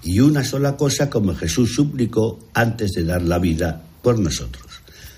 y 0.05 0.19
una 0.19 0.43
sola 0.43 0.77
cosa 0.77 1.09
como 1.09 1.35
Jesús 1.35 1.73
suplicó 1.75 2.39
antes 2.53 2.91
de 2.93 3.03
dar 3.03 3.23
la 3.23 3.39
vida 3.39 3.81
por 4.01 4.19
nosotros. 4.19 4.65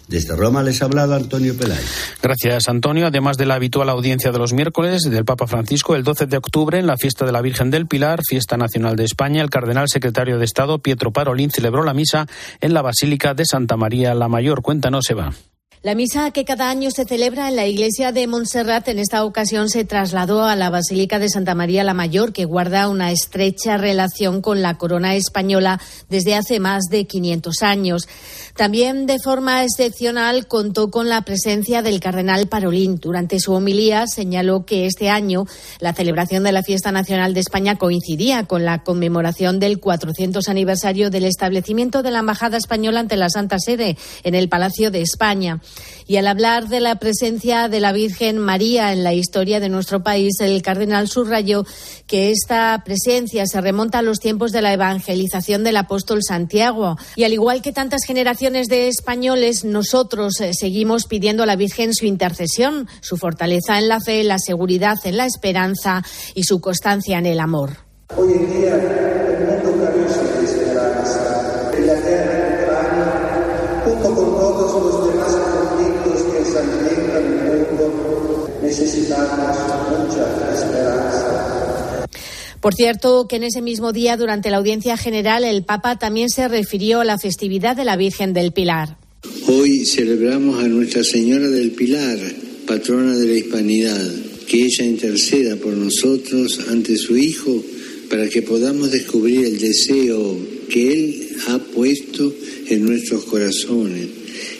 Desde 0.08 0.38
Roma 0.38 0.64
les 0.64 0.82
ha 0.82 0.86
hablado 0.86 1.16
Antonio 1.16 1.56
Pelay. 1.58 1.84
Gracias, 2.22 2.70
Antonio. 2.70 3.08
Además 3.08 3.38
de 3.38 3.46
la 3.46 3.56
habitual 3.56 3.90
audiencia 3.90 4.32
de 4.32 4.40
los 4.40 4.54
miércoles 4.54 5.02
del 5.02 5.26
Papa 5.26 5.48
Francisco, 5.48 5.96
el 5.96 6.06
12 6.06 6.28
de 6.28 6.38
octubre, 6.38 6.80
en 6.80 6.88
la 6.88 6.96
fiesta 6.96 7.26
de 7.26 7.34
la 7.34 7.42
Virgen 7.42 7.72
del 7.72 7.88
Pilar, 7.88 8.22
fiesta 8.26 8.56
nacional 8.56 8.96
de 8.96 9.04
España, 9.04 9.42
el 9.42 9.50
cardenal 9.50 9.90
secretario 9.90 10.40
de 10.40 10.46
Estado, 10.46 10.80
Pietro 10.80 11.12
Parolín, 11.12 11.52
celebró 11.52 11.84
la 11.84 11.94
misa 11.94 12.26
en 12.62 12.74
la 12.74 12.82
Basílica 12.82 13.34
de 13.34 13.44
Santa 13.46 13.76
María 13.76 14.16
la 14.16 14.30
Mayor. 14.30 14.62
Cuéntanos, 14.62 15.10
Eva. 15.10 15.34
La 15.88 15.96
misa 15.96 16.32
que 16.32 16.44
cada 16.44 16.70
año 16.70 16.92
se 16.92 17.06
celebra 17.06 17.48
en 17.48 17.56
la 17.56 17.66
iglesia 17.66 18.12
de 18.12 18.28
Montserrat 18.28 18.90
en 18.90 19.00
esta 19.00 19.24
ocasión 19.24 19.70
se 19.70 19.86
trasladó 19.86 20.44
a 20.44 20.58
la 20.58 20.70
Basílica 20.70 21.18
de 21.18 21.30
Santa 21.30 21.56
María 21.56 21.86
la 21.86 21.94
Mayor, 21.94 22.34
que 22.34 22.44
guarda 22.44 22.90
una 22.90 23.10
estrecha 23.10 23.78
relación 23.78 24.42
con 24.42 24.62
la 24.62 24.78
corona 24.78 25.16
española 25.16 25.80
desde 26.10 26.36
hace 26.36 26.60
más 26.60 26.88
de 26.92 27.06
500 27.06 27.64
años. 27.64 28.02
También 28.58 29.06
de 29.06 29.18
forma 29.24 29.64
excepcional 29.64 30.48
contó 30.48 30.92
con 30.92 31.08
la 31.08 31.22
presencia 31.22 31.82
del 31.82 32.02
cardenal 32.02 32.50
Parolín. 32.50 32.98
Durante 32.98 33.40
su 33.40 33.54
homilía 33.54 34.08
señaló 34.08 34.66
que 34.66 34.88
este 34.88 35.10
año 35.10 35.46
la 35.80 35.94
celebración 35.94 36.44
de 36.44 36.52
la 36.52 36.64
Fiesta 36.64 36.92
Nacional 36.92 37.34
de 37.34 37.40
España 37.40 37.78
coincidía 37.78 38.44
con 38.44 38.66
la 38.66 38.84
conmemoración 38.84 39.62
del 39.62 39.80
400 39.80 40.50
aniversario 40.50 41.10
del 41.10 41.24
establecimiento 41.24 42.04
de 42.04 42.12
la 42.12 42.20
Embajada 42.20 42.58
Española 42.58 43.00
ante 43.00 43.16
la 43.16 43.30
Santa 43.30 43.58
Sede 43.58 43.96
en 44.24 44.36
el 44.36 44.50
Palacio 44.50 44.92
de 44.92 45.02
España. 45.02 45.62
Y 46.08 46.18
al 46.18 46.28
hablar 46.28 46.68
de 46.68 46.80
la 46.80 46.96
presencia 46.96 47.68
de 47.68 47.80
la 47.80 47.92
Virgen 47.92 48.38
María 48.38 48.94
en 48.94 49.04
la 49.04 49.14
historia 49.14 49.60
de 49.60 49.70
nuestro 49.70 50.04
país, 50.04 50.40
el 50.40 50.62
cardenal 50.62 51.08
subrayó 51.08 51.66
que 52.08 52.32
esta 52.32 52.82
presencia 52.86 53.46
se 53.46 53.60
remonta 53.60 54.00
a 54.00 54.02
los 54.02 54.20
tiempos 54.20 54.52
de 54.52 54.62
la 54.62 54.74
evangelización 54.74 55.64
del 55.64 55.78
apóstol 55.78 56.22
Santiago. 56.24 56.98
Y 57.16 57.26
al 57.26 57.34
igual 57.34 57.62
que 57.62 57.74
tantas 57.74 58.06
generaciones 58.06 58.68
de 58.68 58.88
españoles, 58.88 59.66
nosotros 59.66 60.40
eh, 60.40 60.52
seguimos 60.54 61.06
pidiendo 61.06 61.44
a 61.44 61.46
la 61.46 61.56
Virgen 61.56 61.94
su 61.94 62.06
intercesión, 62.06 62.88
su 63.02 63.18
fortaleza 63.18 63.78
en 63.78 63.90
la 63.90 64.00
fe, 64.00 64.24
la 64.24 64.40
seguridad 64.40 64.98
en 65.04 65.18
la 65.18 65.26
esperanza 65.26 66.04
y 66.36 66.44
su 66.44 66.62
constancia 66.62 67.18
en 67.18 67.26
el 67.26 67.40
amor. 67.40 67.78
Hoy 68.16 68.32
en 68.32 68.62
día 68.62 69.08
Por 82.68 82.76
cierto, 82.76 83.28
que 83.30 83.38
en 83.38 83.46
ese 83.46 83.62
mismo 83.62 83.94
día, 83.94 84.18
durante 84.18 84.50
la 84.50 84.58
audiencia 84.58 84.98
general, 84.98 85.46
el 85.46 85.64
Papa 85.64 85.98
también 85.98 86.30
se 86.30 86.50
refirió 86.50 87.00
a 87.00 87.06
la 87.06 87.18
festividad 87.18 87.78
de 87.78 87.86
la 87.86 87.96
Virgen 87.96 88.34
del 88.34 88.52
Pilar. 88.52 88.98
Hoy 89.48 89.86
celebramos 89.86 90.62
a 90.62 90.68
Nuestra 90.68 91.02
Señora 91.06 91.48
del 91.48 91.72
Pilar, 91.72 92.20
patrona 92.68 93.16
de 93.16 93.26
la 93.26 93.38
hispanidad, 93.38 94.06
que 94.50 94.66
ella 94.66 94.84
interceda 94.84 95.56
por 95.56 95.78
nosotros 95.78 96.60
ante 96.68 96.98
su 96.98 97.16
Hijo 97.16 97.64
para 98.10 98.28
que 98.28 98.42
podamos 98.42 98.92
descubrir 98.92 99.46
el 99.46 99.60
deseo 99.60 100.38
que 100.68 100.92
Él 100.92 101.30
ha 101.48 101.60
puesto 101.60 102.36
en 102.68 102.84
nuestros 102.84 103.24
corazones 103.24 104.10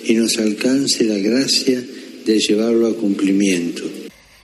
y 0.06 0.14
nos 0.14 0.38
alcance 0.38 1.04
la 1.04 1.18
gracia 1.18 1.84
de 2.26 2.40
llevarlo 2.40 2.88
a 2.88 2.96
cumplimiento. 2.96 3.97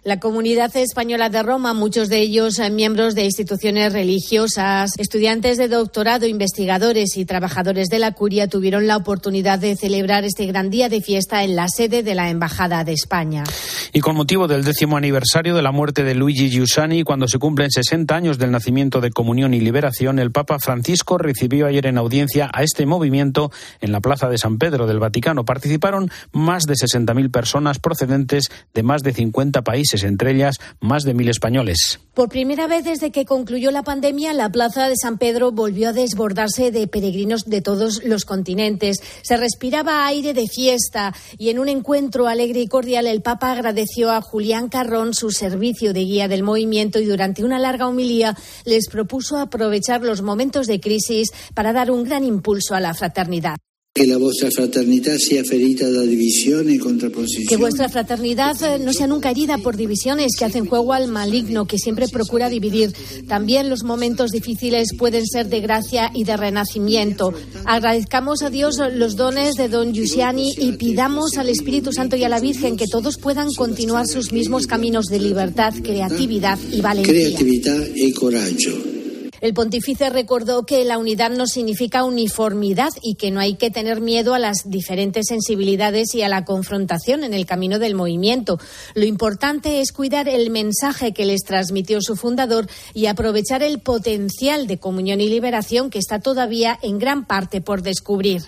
La 0.05 0.19
comunidad 0.19 0.75
española 0.75 1.29
de 1.29 1.41
Roma, 1.43 1.73
muchos 1.73 2.09
de 2.09 2.19
ellos 2.19 2.59
eh, 2.59 2.69
miembros 2.69 3.15
de 3.15 3.23
instituciones 3.23 3.93
religiosas, 3.93 4.91
estudiantes 4.97 5.57
de 5.57 5.69
doctorado, 5.69 6.27
investigadores 6.27 7.15
y 7.15 7.23
trabajadores 7.23 7.87
de 7.87 7.99
la 7.99 8.11
curia, 8.11 8.49
tuvieron 8.49 8.85
la 8.85 8.97
oportunidad 8.97 9.59
de 9.59 9.77
celebrar 9.77 10.25
este 10.25 10.45
gran 10.45 10.69
día 10.69 10.89
de 10.89 10.99
fiesta 10.99 11.45
en 11.45 11.55
la 11.55 11.69
sede 11.69 12.03
de 12.03 12.15
la 12.15 12.29
Embajada 12.29 12.83
de 12.83 12.91
España. 12.91 13.45
Y 13.93 14.01
con 14.01 14.17
motivo 14.17 14.49
del 14.49 14.65
décimo 14.65 14.97
aniversario 14.97 15.55
de 15.55 15.61
la 15.61 15.71
muerte 15.71 16.03
de 16.03 16.15
Luigi 16.15 16.49
Giussani, 16.49 17.03
cuando 17.03 17.29
se 17.29 17.39
cumplen 17.39 17.71
60 17.71 18.13
años 18.13 18.37
del 18.37 18.51
nacimiento 18.51 18.99
de 18.99 19.11
Comunión 19.11 19.53
y 19.53 19.61
Liberación, 19.61 20.19
el 20.19 20.31
Papa 20.33 20.59
Francisco 20.59 21.17
recibió 21.17 21.67
ayer 21.67 21.85
en 21.85 21.97
audiencia 21.97 22.51
a 22.53 22.63
este 22.63 22.85
movimiento 22.85 23.53
en 23.79 23.93
la 23.93 24.01
Plaza 24.01 24.27
de 24.27 24.37
San 24.37 24.57
Pedro 24.57 24.85
del 24.85 24.99
Vaticano. 24.99 25.45
Participaron 25.45 26.11
más 26.33 26.63
de 26.63 26.73
60.000 26.73 27.31
personas 27.31 27.79
procedentes 27.79 28.49
de 28.73 28.83
más 28.83 29.01
de 29.01 29.13
50 29.13 29.61
países 29.61 29.92
entre 30.01 30.31
ellas 30.31 30.57
más 30.79 31.03
de 31.03 31.13
mil 31.13 31.29
españoles. 31.29 31.99
Por 32.15 32.29
primera 32.29 32.67
vez 32.67 32.85
desde 32.85 33.11
que 33.11 33.25
concluyó 33.25 33.69
la 33.69 33.83
pandemia, 33.83 34.33
la 34.33 34.51
Plaza 34.51 34.89
de 34.89 34.95
San 34.95 35.19
Pedro 35.19 35.51
volvió 35.51 35.89
a 35.89 35.93
desbordarse 35.93 36.71
de 36.71 36.87
peregrinos 36.87 37.45
de 37.45 37.61
todos 37.61 38.03
los 38.03 38.25
continentes. 38.25 38.97
Se 39.21 39.37
respiraba 39.37 40.05
aire 40.07 40.33
de 40.33 40.47
fiesta 40.47 41.13
y 41.37 41.49
en 41.49 41.59
un 41.59 41.69
encuentro 41.69 42.27
alegre 42.27 42.61
y 42.61 42.67
cordial 42.67 43.07
el 43.07 43.21
Papa 43.21 43.51
agradeció 43.51 44.11
a 44.11 44.21
Julián 44.21 44.69
Carrón 44.69 45.13
su 45.13 45.31
servicio 45.31 45.93
de 45.93 46.01
guía 46.01 46.27
del 46.27 46.43
movimiento 46.43 46.99
y 46.99 47.05
durante 47.05 47.43
una 47.43 47.59
larga 47.59 47.87
homilía 47.87 48.35
les 48.65 48.87
propuso 48.87 49.37
aprovechar 49.37 50.01
los 50.01 50.21
momentos 50.21 50.67
de 50.67 50.79
crisis 50.79 51.29
para 51.53 51.73
dar 51.73 51.91
un 51.91 52.03
gran 52.03 52.23
impulso 52.23 52.75
a 52.75 52.79
la 52.79 52.93
fraternidad. 52.93 53.57
Que 53.95 54.07
la 54.07 54.17
vuestra 54.17 54.49
fraternidad 54.49 55.17
sea 55.19 55.43
ferita 55.43 55.87
de 55.87 56.07
divisiones 56.07 56.77
y 56.77 56.79
contraposiciones. 56.79 57.47
Que 57.47 57.57
vuestra 57.57 57.89
fraternidad 57.89 58.55
eh, 58.63 58.79
no 58.79 58.91
sea 58.91 59.05
nunca 59.05 59.29
herida 59.29 59.59
por 59.59 59.77
divisiones 59.77 60.31
que 60.35 60.45
hacen 60.45 60.65
juego 60.65 60.93
al 60.93 61.09
maligno 61.09 61.67
que 61.67 61.77
siempre 61.77 62.07
procura 62.07 62.49
dividir. 62.49 62.91
También 63.27 63.69
los 63.69 63.83
momentos 63.83 64.31
difíciles 64.31 64.87
pueden 64.97 65.27
ser 65.27 65.47
de 65.47 65.61
gracia 65.61 66.09
y 66.11 66.23
de 66.23 66.35
renacimiento. 66.35 67.35
Agradezcamos 67.65 68.41
a 68.41 68.49
Dios 68.49 68.79
los 68.95 69.15
dones 69.15 69.53
de 69.57 69.69
don 69.69 69.93
Giussiani 69.93 70.55
y 70.57 70.71
pidamos 70.71 71.37
al 71.37 71.49
Espíritu 71.49 71.93
Santo 71.93 72.15
y 72.15 72.23
a 72.23 72.29
la 72.29 72.39
Virgen 72.39 72.77
que 72.77 72.87
todos 72.87 73.19
puedan 73.19 73.53
continuar 73.53 74.07
sus 74.07 74.33
mismos 74.33 74.65
caminos 74.65 75.05
de 75.05 75.19
libertad, 75.19 75.71
creatividad 75.83 76.57
y 76.71 76.81
valentía. 76.81 77.13
Creatividad 77.13 77.87
y 77.93 78.11
coraggio. 78.11 78.92
El 79.43 79.53
pontífice 79.53 80.09
recordó 80.09 80.65
que 80.65 80.85
la 80.85 80.97
unidad 80.97 81.29
no 81.29 81.47
significa 81.47 82.05
uniformidad 82.05 82.91
y 83.01 83.15
que 83.15 83.29
no 83.29 83.41
hay 83.41 83.55
que 83.55 83.71
tener 83.71 83.99
miedo 83.99 84.33
a 84.33 84.39
las 84.39 84.69
diferentes 84.69 85.25
sensibilidades 85.27 86.15
y 86.15 86.21
a 86.21 86.29
la 86.29 86.45
confrontación 86.45 87.25
en 87.25 87.33
el 87.33 87.45
camino 87.45 87.77
del 87.77 87.93
movimiento. 87.93 88.57
Lo 88.93 89.03
importante 89.03 89.81
es 89.81 89.91
cuidar 89.91 90.29
el 90.29 90.49
mensaje 90.49 91.11
que 91.11 91.25
les 91.25 91.41
transmitió 91.41 91.99
su 91.99 92.15
fundador 92.15 92.69
y 92.93 93.07
aprovechar 93.07 93.63
el 93.63 93.81
potencial 93.81 94.65
de 94.65 94.79
comunión 94.79 95.19
y 95.19 95.27
liberación 95.27 95.89
que 95.89 95.99
está 95.99 96.19
todavía 96.19 96.79
en 96.81 96.97
gran 96.97 97.25
parte 97.25 97.59
por 97.59 97.81
descubrir. 97.81 98.43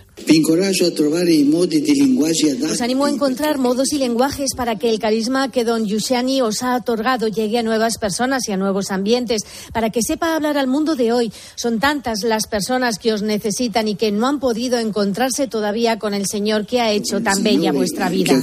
Os 2.72 2.82
animo 2.82 3.06
a 3.06 3.10
encontrar 3.10 3.58
modos 3.58 3.92
y 3.92 3.98
lenguajes 3.98 4.52
para 4.56 4.78
que 4.78 4.90
el 4.90 4.98
carisma 4.98 5.52
que 5.52 5.66
don 5.66 5.86
Giussiani 5.86 6.42
os 6.42 6.64
ha 6.64 6.78
otorgado 6.78 7.28
llegue 7.28 7.60
a 7.60 7.64
nuevas 7.64 7.98
personas 7.98 8.48
y 8.48 8.54
a 8.54 8.58
nuevos 8.58 8.92
ambientes, 8.92 9.42
para 9.74 9.90
que 9.90 10.02
sepa 10.02 10.36
hablar 10.36 10.58
al 10.58 10.68
mundo 10.68 10.96
de 10.96 11.12
hoy. 11.12 11.34
Son 11.56 11.80
tantas 11.80 12.24
las 12.24 12.48
personas 12.48 12.98
que 12.98 13.12
os 13.12 13.24
necesitan 13.24 13.90
y 13.90 13.96
que 13.96 14.12
no 14.12 14.28
han 14.28 14.40
podido 14.40 14.80
encontrarse 14.80 15.48
todavía 15.48 16.00
con 16.00 16.14
el 16.14 16.28
Señor 16.28 16.66
que 16.66 16.80
ha 16.80 16.92
hecho 16.92 17.22
tan 17.22 17.44
bella 17.44 17.74
vuestra 17.74 18.10
vida. 18.10 18.30
Que 18.30 18.36
ha 18.36 18.42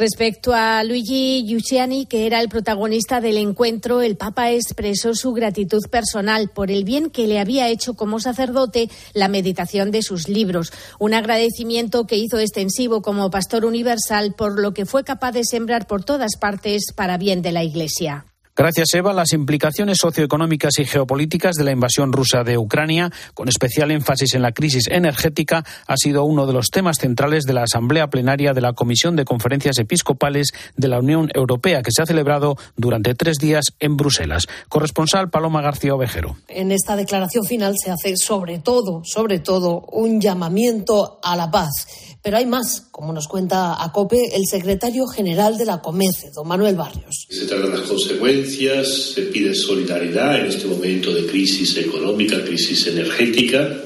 Respecto 0.00 0.54
a 0.54 0.82
Luigi 0.82 1.44
Giussiani, 1.46 2.06
que 2.06 2.24
era 2.24 2.40
el 2.40 2.48
protagonista 2.48 3.20
del 3.20 3.36
encuentro, 3.36 4.00
el 4.00 4.16
Papa 4.16 4.50
expresó 4.50 5.14
su 5.14 5.34
gratitud 5.34 5.82
personal 5.90 6.48
por 6.48 6.70
el 6.70 6.84
bien 6.84 7.10
que 7.10 7.26
le 7.26 7.38
había 7.38 7.68
hecho 7.68 7.92
como 7.92 8.18
sacerdote 8.18 8.88
la 9.12 9.28
meditación 9.28 9.90
de 9.90 10.00
sus 10.00 10.26
libros. 10.26 10.72
Un 10.98 11.12
agradecimiento 11.12 12.06
que 12.06 12.16
hizo 12.16 12.38
extensivo 12.38 13.02
como 13.02 13.30
pastor 13.30 13.66
universal 13.66 14.32
por 14.34 14.58
lo 14.58 14.72
que 14.72 14.86
fue 14.86 15.04
capaz 15.04 15.32
de 15.32 15.44
sembrar 15.44 15.86
por 15.86 16.02
todas 16.02 16.38
partes 16.38 16.94
para 16.96 17.18
bien 17.18 17.42
de 17.42 17.52
la 17.52 17.62
Iglesia. 17.62 18.29
Gracias, 18.60 18.92
Eva. 18.92 19.14
Las 19.14 19.32
implicaciones 19.32 19.96
socioeconómicas 19.96 20.78
y 20.80 20.84
geopolíticas 20.84 21.56
de 21.56 21.64
la 21.64 21.70
invasión 21.70 22.12
rusa 22.12 22.44
de 22.44 22.58
Ucrania, 22.58 23.10
con 23.32 23.48
especial 23.48 23.90
énfasis 23.90 24.34
en 24.34 24.42
la 24.42 24.52
crisis 24.52 24.86
energética, 24.88 25.64
ha 25.86 25.96
sido 25.96 26.24
uno 26.24 26.46
de 26.46 26.52
los 26.52 26.66
temas 26.68 26.98
centrales 27.00 27.44
de 27.44 27.54
la 27.54 27.62
Asamblea 27.62 28.10
Plenaria 28.10 28.52
de 28.52 28.60
la 28.60 28.74
Comisión 28.74 29.16
de 29.16 29.24
Conferencias 29.24 29.78
Episcopales 29.78 30.48
de 30.76 30.88
la 30.88 30.98
Unión 30.98 31.30
Europea, 31.32 31.80
que 31.80 31.90
se 31.90 32.02
ha 32.02 32.06
celebrado 32.06 32.58
durante 32.76 33.14
tres 33.14 33.38
días 33.38 33.64
en 33.78 33.96
Bruselas. 33.96 34.46
Corresponsal 34.68 35.30
Paloma 35.30 35.62
García 35.62 35.94
Ovejero. 35.94 36.36
En 36.46 36.70
esta 36.70 36.96
declaración 36.96 37.46
final 37.46 37.76
se 37.82 37.90
hace 37.90 38.18
sobre 38.18 38.58
todo, 38.58 39.00
sobre 39.04 39.38
todo, 39.38 39.86
un 39.90 40.20
llamamiento 40.20 41.18
a 41.22 41.34
la 41.34 41.50
paz 41.50 41.86
pero 42.22 42.36
hay 42.36 42.46
más, 42.46 42.82
como 42.90 43.12
nos 43.12 43.28
cuenta 43.28 43.82
a 43.82 43.92
COPE 43.92 44.36
el 44.36 44.44
secretario 44.46 45.06
general 45.06 45.56
de 45.56 45.64
la 45.64 45.80
COMECE, 45.80 46.30
don 46.34 46.46
Manuel 46.46 46.76
Barrios. 46.76 47.26
Se 47.30 47.46
las 47.46 47.80
consecuencias, 47.80 48.49
se 48.84 49.22
pide 49.22 49.54
solidaridad 49.54 50.40
en 50.40 50.46
este 50.46 50.66
momento 50.66 51.12
de 51.12 51.26
crisis 51.26 51.76
económica, 51.76 52.44
crisis 52.44 52.86
energética, 52.86 53.82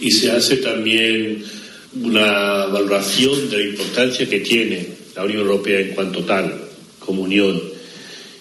y 0.00 0.10
se 0.10 0.30
hace 0.30 0.56
también 0.56 1.44
una 2.02 2.66
valoración 2.66 3.50
de 3.50 3.58
la 3.58 3.64
importancia 3.70 4.28
que 4.28 4.40
tiene 4.40 4.86
la 5.14 5.24
Unión 5.24 5.40
Europea 5.40 5.80
en 5.80 5.94
cuanto 5.94 6.20
tal, 6.24 6.52
como 6.98 7.22
unión, 7.22 7.60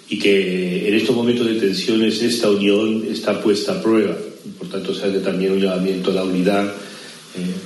y 0.10 0.20
que 0.20 0.88
en 0.88 0.94
estos 0.94 1.16
momentos 1.16 1.48
de 1.48 1.56
tensiones 1.56 2.22
esta 2.22 2.50
unión 2.50 3.06
está 3.10 3.42
puesta 3.42 3.74
a 3.74 3.82
prueba. 3.82 4.18
Por 4.60 4.70
tanto, 4.70 4.94
se 4.94 5.06
hace 5.06 5.20
también 5.20 5.54
un 5.54 5.62
llamamiento 5.62 6.12
a 6.12 6.16
la 6.16 6.24
unidad 6.24 6.74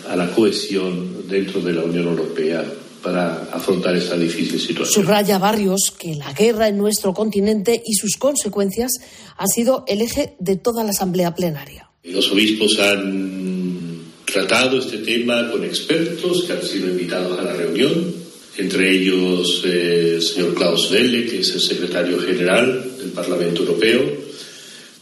a 0.10 0.16
la 0.16 0.32
cohesión 0.32 1.28
dentro 1.30 1.62
de 1.62 1.74
la 1.74 1.84
Unión 1.84 2.08
Europea 2.08 2.66
para 3.04 3.50
afrontar 3.52 3.96
esta 3.96 4.18
difícil 4.18 4.60
situación. 4.60 5.04
Subraya 5.04 5.38
Barrios 5.38 5.94
que 5.98 6.16
la 6.16 6.34
guerra 6.34 6.68
en 6.68 6.78
nuestro 6.78 7.14
continente 7.14 7.82
y 7.86 7.94
sus 7.94 8.18
consecuencias 8.18 8.92
han 9.38 9.48
sido 9.48 9.86
el 9.88 10.02
eje 10.02 10.36
de 10.40 10.58
toda 10.58 10.84
la 10.84 10.92
Asamblea 10.92 11.34
Plenaria. 11.34 11.90
Los 12.04 12.32
obispos 12.32 12.80
han 12.80 14.02
tratado 14.26 14.80
este 14.80 15.00
tema 15.00 15.50
con 15.52 15.64
expertos 15.64 16.44
que 16.44 16.54
han 16.54 16.64
sido 16.64 16.90
invitados 16.90 17.40
a 17.40 17.44
la 17.44 17.54
reunión, 17.54 18.14
entre 18.58 18.92
ellos 18.92 19.64
eh, 19.66 20.16
el 20.16 20.22
señor 20.22 20.54
Klaus 20.54 20.92
Welle, 20.92 21.26
que 21.26 21.40
es 21.40 21.54
el 21.54 21.62
secretario 21.62 22.20
general 22.20 22.92
del 22.98 23.10
Parlamento 23.12 23.62
Europeo, 23.62 24.02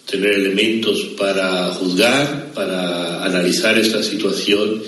tener 0.10 0.34
elementos 0.34 1.02
para 1.18 1.74
juzgar, 1.74 2.52
para 2.54 3.24
analizar 3.26 3.78
esta 3.78 4.02
situación 4.02 4.82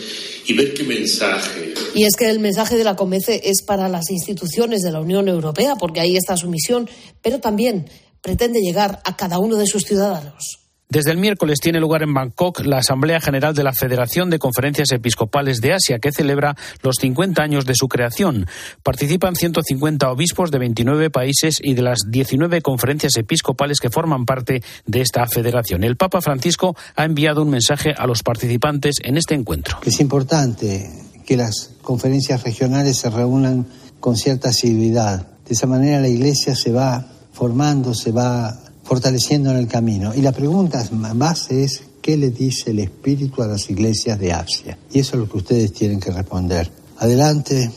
y 0.50 0.54
ver 0.54 0.74
qué 0.74 0.84
mensaje. 0.84 1.76
Y 1.94 2.06
es 2.06 2.16
que 2.16 2.28
el 2.28 2.40
mensaje 2.40 2.76
de 2.76 2.84
la 2.84 2.96
COMECE 2.96 3.42
es 3.44 3.62
para 3.62 3.88
las 3.88 4.10
instituciones 4.10 4.82
de 4.82 4.92
la 4.92 5.00
Unión 5.00 5.28
Europea, 5.28 5.76
porque 5.76 6.00
ahí 6.00 6.18
está 6.18 6.36
su 6.38 6.50
misión, 6.50 6.90
pero 7.22 7.40
también 7.40 7.88
pretende 8.22 8.60
llegar 8.60 9.00
a 9.06 9.16
cada 9.16 9.38
uno 9.38 9.58
de 9.58 9.68
sus 9.68 9.84
ciudadanos. 9.84 10.69
Desde 10.92 11.12
el 11.12 11.20
miércoles 11.20 11.60
tiene 11.60 11.80
lugar 11.80 12.02
en 12.02 12.16
Bangkok 12.16 12.66
la 12.66 12.80
Asamblea 12.80 13.22
General 13.22 13.54
de 13.54 13.64
la 13.64 13.74
Federación 13.74 14.32
de 14.32 14.40
Conferencias 14.40 14.92
Episcopales 14.92 15.62
de 15.62 15.74
Asia, 15.74 16.00
que 16.00 16.12
celebra 16.12 16.56
los 16.82 16.96
50 16.96 17.44
años 17.44 17.66
de 17.66 17.76
su 17.76 17.88
creación. 17.88 18.48
Participan 18.82 19.36
150 19.36 20.12
obispos 20.12 20.50
de 20.50 20.58
29 20.58 21.12
países 21.12 21.60
y 21.62 21.76
de 21.76 21.84
las 21.84 22.00
19 22.10 22.64
conferencias 22.64 23.18
episcopales 23.18 23.80
que 23.80 23.92
forman 23.92 24.26
parte 24.26 24.64
de 24.88 25.02
esta 25.02 25.28
federación. 25.28 25.84
El 25.84 25.96
Papa 25.96 26.22
Francisco 26.22 26.76
ha 26.96 27.06
enviado 27.06 27.44
un 27.44 27.52
mensaje 27.52 27.94
a 27.96 28.08
los 28.08 28.24
participantes 28.24 28.96
en 29.04 29.16
este 29.16 29.36
encuentro. 29.36 29.78
Es 29.86 30.00
importante 30.00 30.90
que 31.24 31.38
las 31.38 31.76
conferencias 31.84 32.42
regionales 32.42 32.98
se 32.98 33.12
reúnan 33.12 33.68
con 34.00 34.18
cierta 34.18 34.50
asiduidad. 34.50 35.28
De 35.46 35.54
esa 35.54 35.68
manera 35.68 36.00
la 36.00 36.08
Iglesia 36.08 36.56
se 36.56 36.72
va 36.72 37.06
formando, 37.32 37.94
se 37.94 38.12
va 38.12 38.69
fortaleciendo 38.90 39.52
en 39.52 39.58
el 39.58 39.68
camino. 39.68 40.16
Y 40.16 40.22
la 40.24 40.32
pregunta 40.32 40.84
más 41.14 41.52
es, 41.52 41.84
¿qué 42.02 42.18
le 42.18 42.32
dice 42.32 42.72
el 42.72 42.80
Espíritu 42.80 43.44
a 43.44 43.48
las 43.48 43.70
iglesias 43.70 44.18
de 44.18 44.34
Asia? 44.34 44.80
Y 44.92 44.98
eso 44.98 45.12
es 45.14 45.20
lo 45.20 45.30
que 45.30 45.38
ustedes 45.38 45.74
tienen 45.74 46.00
que 46.00 46.10
responder. 46.10 46.72
Adelante, 46.98 47.72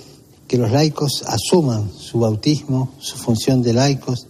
que 0.48 0.56
los 0.56 0.72
laicos 0.72 1.22
asuman 1.26 1.90
su 1.94 2.20
bautismo, 2.20 2.94
su 2.98 3.18
función 3.18 3.60
de 3.60 3.74
laicos 3.74 4.26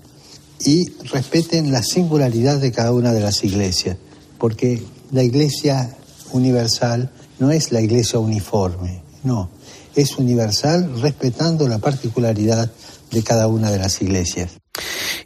y 0.59 0.89
respeten 1.05 1.71
la 1.71 1.85
singularidad 1.85 2.59
de 2.59 2.73
cada 2.73 2.91
una 2.91 3.13
de 3.13 3.21
las 3.21 3.45
iglesias, 3.45 3.97
porque 4.39 4.83
la 5.13 5.23
iglesia 5.23 5.97
universal 6.33 7.13
no 7.39 7.53
es 7.53 7.71
la 7.71 7.81
iglesia 7.81 8.19
uniforme, 8.19 9.03
no, 9.23 9.51
es 9.95 10.19
universal 10.19 11.01
respetando 11.01 11.69
la 11.69 11.79
particularidad 11.79 12.73
de 13.13 13.23
cada 13.23 13.47
una 13.47 13.71
de 13.71 13.79
las 13.79 14.03
iglesias. 14.03 14.51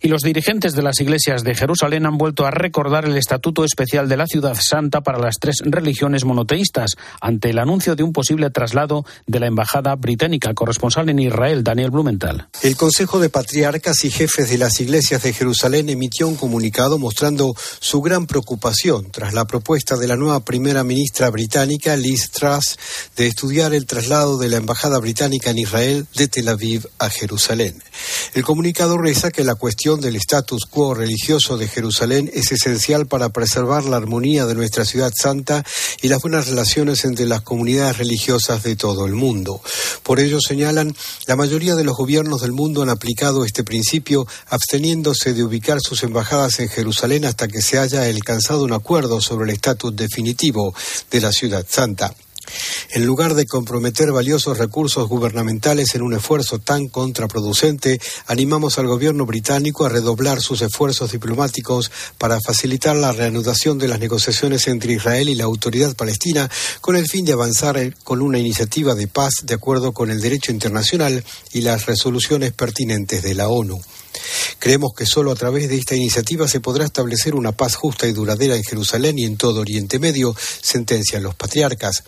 Y 0.06 0.08
los 0.08 0.22
dirigentes 0.22 0.74
de 0.74 0.84
las 0.84 1.00
iglesias 1.00 1.42
de 1.42 1.56
Jerusalén 1.56 2.06
han 2.06 2.16
vuelto 2.16 2.46
a 2.46 2.52
recordar 2.52 3.06
el 3.06 3.16
estatuto 3.16 3.64
especial 3.64 4.08
de 4.08 4.16
la 4.16 4.28
ciudad 4.28 4.56
santa 4.56 5.00
para 5.00 5.18
las 5.18 5.40
tres 5.40 5.56
religiones 5.64 6.24
monoteístas 6.24 6.92
ante 7.20 7.50
el 7.50 7.58
anuncio 7.58 7.96
de 7.96 8.04
un 8.04 8.12
posible 8.12 8.48
traslado 8.50 9.04
de 9.26 9.40
la 9.40 9.48
embajada 9.48 9.96
británica. 9.96 10.54
Corresponsal 10.54 11.08
en 11.08 11.18
Israel, 11.18 11.64
Daniel 11.64 11.90
Blumenthal. 11.90 12.46
El 12.62 12.76
Consejo 12.76 13.18
de 13.18 13.30
Patriarcas 13.30 14.04
y 14.04 14.12
Jefes 14.12 14.48
de 14.48 14.58
las 14.58 14.78
Iglesias 14.78 15.24
de 15.24 15.32
Jerusalén 15.32 15.88
emitió 15.88 16.28
un 16.28 16.36
comunicado 16.36 17.00
mostrando 17.00 17.56
su 17.80 18.00
gran 18.00 18.28
preocupación 18.28 19.10
tras 19.10 19.34
la 19.34 19.46
propuesta 19.46 19.96
de 19.96 20.06
la 20.06 20.14
nueva 20.14 20.44
primera 20.44 20.84
ministra 20.84 21.30
británica, 21.30 21.96
Liz 21.96 22.30
Truss, 22.30 22.78
de 23.16 23.26
estudiar 23.26 23.74
el 23.74 23.86
traslado 23.86 24.38
de 24.38 24.50
la 24.50 24.58
embajada 24.58 25.00
británica 25.00 25.50
en 25.50 25.58
Israel 25.58 26.06
de 26.14 26.28
Tel 26.28 26.46
Aviv 26.46 26.86
a 27.00 27.10
Jerusalén. 27.10 27.82
El 28.34 28.44
comunicado 28.44 28.98
reza 28.98 29.32
que 29.32 29.42
la 29.42 29.56
cuestión 29.56 29.95
del 30.00 30.16
status 30.16 30.66
quo 30.66 30.94
religioso 30.94 31.56
de 31.56 31.68
Jerusalén 31.68 32.30
es 32.32 32.52
esencial 32.52 33.06
para 33.06 33.28
preservar 33.30 33.84
la 33.84 33.96
armonía 33.96 34.46
de 34.46 34.54
nuestra 34.54 34.84
ciudad 34.84 35.12
santa 35.14 35.64
y 36.02 36.08
las 36.08 36.22
buenas 36.22 36.48
relaciones 36.48 37.04
entre 37.04 37.26
las 37.26 37.42
comunidades 37.42 37.98
religiosas 37.98 38.62
de 38.62 38.76
todo 38.76 39.06
el 39.06 39.14
mundo. 39.14 39.60
Por 40.02 40.20
ello, 40.20 40.40
señalan, 40.40 40.94
la 41.26 41.36
mayoría 41.36 41.74
de 41.74 41.84
los 41.84 41.96
gobiernos 41.96 42.40
del 42.42 42.52
mundo 42.52 42.82
han 42.82 42.90
aplicado 42.90 43.44
este 43.44 43.64
principio 43.64 44.26
absteniéndose 44.48 45.34
de 45.34 45.44
ubicar 45.44 45.78
sus 45.80 46.02
embajadas 46.02 46.60
en 46.60 46.68
Jerusalén 46.68 47.24
hasta 47.24 47.48
que 47.48 47.62
se 47.62 47.78
haya 47.78 48.02
alcanzado 48.02 48.64
un 48.64 48.72
acuerdo 48.72 49.20
sobre 49.20 49.44
el 49.44 49.54
estatus 49.54 49.94
definitivo 49.94 50.74
de 51.10 51.20
la 51.20 51.32
ciudad 51.32 51.66
santa. 51.68 52.14
En 52.90 53.04
lugar 53.06 53.34
de 53.34 53.46
comprometer 53.46 54.12
valiosos 54.12 54.58
recursos 54.58 55.08
gubernamentales 55.08 55.94
en 55.94 56.02
un 56.02 56.14
esfuerzo 56.14 56.58
tan 56.58 56.88
contraproducente, 56.88 58.00
animamos 58.26 58.78
al 58.78 58.86
gobierno 58.86 59.26
británico 59.26 59.84
a 59.84 59.88
redoblar 59.88 60.40
sus 60.40 60.62
esfuerzos 60.62 61.12
diplomáticos 61.12 61.90
para 62.18 62.40
facilitar 62.40 62.96
la 62.96 63.12
reanudación 63.12 63.78
de 63.78 63.88
las 63.88 64.00
negociaciones 64.00 64.66
entre 64.68 64.94
Israel 64.94 65.28
y 65.28 65.34
la 65.34 65.44
autoridad 65.44 65.94
palestina 65.94 66.50
con 66.80 66.96
el 66.96 67.06
fin 67.06 67.24
de 67.24 67.32
avanzar 67.32 67.94
con 68.04 68.22
una 68.22 68.38
iniciativa 68.38 68.94
de 68.94 69.08
paz 69.08 69.34
de 69.42 69.54
acuerdo 69.54 69.92
con 69.92 70.10
el 70.10 70.20
derecho 70.20 70.52
internacional 70.52 71.24
y 71.52 71.60
las 71.60 71.86
resoluciones 71.86 72.52
pertinentes 72.52 73.22
de 73.22 73.34
la 73.34 73.48
ONU. 73.48 73.80
Creemos 74.58 74.92
que 74.96 75.06
solo 75.06 75.32
a 75.32 75.36
través 75.36 75.68
de 75.68 75.76
esta 75.76 75.94
iniciativa 75.94 76.48
se 76.48 76.60
podrá 76.60 76.84
establecer 76.84 77.34
una 77.34 77.52
paz 77.52 77.74
justa 77.74 78.06
y 78.06 78.12
duradera 78.12 78.56
en 78.56 78.64
Jerusalén 78.64 79.18
y 79.18 79.24
en 79.24 79.36
todo 79.36 79.60
Oriente 79.60 79.98
Medio, 79.98 80.34
sentencian 80.62 81.22
los 81.22 81.34
patriarcas. 81.34 82.04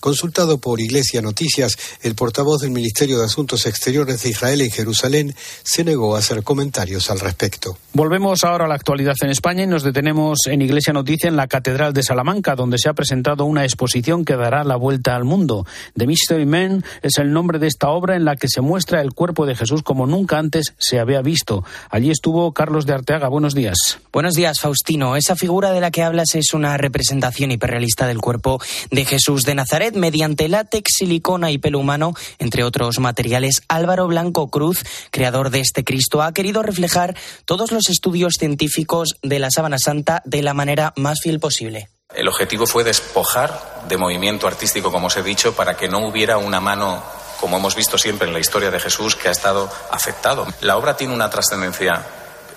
Consultado 0.00 0.58
por 0.58 0.80
Iglesia 0.80 1.22
Noticias, 1.22 1.76
el 2.02 2.16
portavoz 2.16 2.62
del 2.62 2.72
Ministerio 2.72 3.18
de 3.18 3.26
Asuntos 3.26 3.66
Exteriores 3.66 4.22
de 4.22 4.30
Israel 4.30 4.60
en 4.60 4.70
Jerusalén 4.70 5.34
se 5.62 5.84
negó 5.84 6.16
a 6.16 6.18
hacer 6.18 6.42
comentarios 6.42 7.08
al 7.10 7.20
respecto. 7.20 7.78
Volvemos 7.92 8.42
ahora 8.42 8.64
a 8.64 8.68
la 8.68 8.74
actualidad 8.74 9.14
en 9.22 9.30
España 9.30 9.62
y 9.62 9.68
nos 9.68 9.84
detenemos 9.84 10.40
en 10.46 10.60
Iglesia 10.60 10.92
Noticia 10.92 11.28
en 11.28 11.36
la 11.36 11.46
Catedral 11.46 11.92
de 11.92 12.02
Salamanca, 12.02 12.56
donde 12.56 12.78
se 12.78 12.88
ha 12.88 12.94
presentado 12.94 13.44
una 13.44 13.64
exposición 13.64 14.24
que 14.24 14.34
dará 14.34 14.64
la 14.64 14.74
vuelta 14.74 15.14
al 15.14 15.22
mundo. 15.22 15.66
The 15.96 16.06
Mystery 16.08 16.46
Man 16.46 16.84
es 17.02 17.18
el 17.18 17.32
nombre 17.32 17.60
de 17.60 17.68
esta 17.68 17.90
obra 17.90 18.16
en 18.16 18.24
la 18.24 18.34
que 18.34 18.48
se 18.48 18.60
muestra 18.60 19.02
el 19.02 19.12
cuerpo 19.12 19.46
de 19.46 19.54
Jesús 19.54 19.82
como 19.82 20.06
nunca 20.06 20.38
antes 20.38 20.74
se 20.78 20.98
había 20.98 21.22
visto. 21.22 21.64
Allí 21.92 22.10
estuvo 22.10 22.54
Carlos 22.54 22.86
de 22.86 22.94
Arteaga. 22.94 23.28
Buenos 23.28 23.54
días. 23.54 23.98
Buenos 24.14 24.32
días, 24.32 24.60
Faustino. 24.60 25.14
Esa 25.14 25.36
figura 25.36 25.72
de 25.72 25.82
la 25.82 25.90
que 25.90 26.02
hablas 26.02 26.34
es 26.34 26.54
una 26.54 26.78
representación 26.78 27.50
hiperrealista 27.50 28.06
del 28.06 28.18
cuerpo 28.18 28.62
de 28.90 29.04
Jesús 29.04 29.42
de 29.42 29.54
Nazaret 29.54 29.94
mediante 29.94 30.48
látex, 30.48 30.90
silicona 30.96 31.50
y 31.50 31.58
pelo 31.58 31.78
humano, 31.78 32.14
entre 32.38 32.64
otros 32.64 32.98
materiales. 32.98 33.60
Álvaro 33.68 34.08
Blanco 34.08 34.48
Cruz, 34.48 34.82
creador 35.10 35.50
de 35.50 35.60
este 35.60 35.84
Cristo, 35.84 36.22
ha 36.22 36.32
querido 36.32 36.62
reflejar 36.62 37.14
todos 37.44 37.72
los 37.72 37.90
estudios 37.90 38.36
científicos 38.38 39.16
de 39.22 39.38
la 39.38 39.50
sábana 39.50 39.76
santa 39.78 40.22
de 40.24 40.40
la 40.40 40.54
manera 40.54 40.94
más 40.96 41.20
fiel 41.20 41.40
posible. 41.40 41.90
El 42.14 42.26
objetivo 42.26 42.66
fue 42.66 42.84
despojar 42.84 43.84
de 43.88 43.98
movimiento 43.98 44.46
artístico, 44.46 44.90
como 44.90 45.08
os 45.08 45.16
he 45.18 45.22
dicho, 45.22 45.54
para 45.54 45.76
que 45.76 45.90
no 45.90 46.08
hubiera 46.08 46.38
una 46.38 46.58
mano, 46.58 47.02
como 47.42 47.56
hemos 47.56 47.74
visto 47.74 47.98
siempre 47.98 48.28
en 48.28 48.32
la 48.32 48.38
historia 48.38 48.70
de 48.70 48.78
Jesús, 48.78 49.16
que 49.16 49.26
ha 49.26 49.32
estado 49.32 49.68
afectado. 49.90 50.46
La 50.60 50.76
obra 50.76 50.96
tiene 50.96 51.12
una 51.12 51.28
trascendencia 51.28 52.06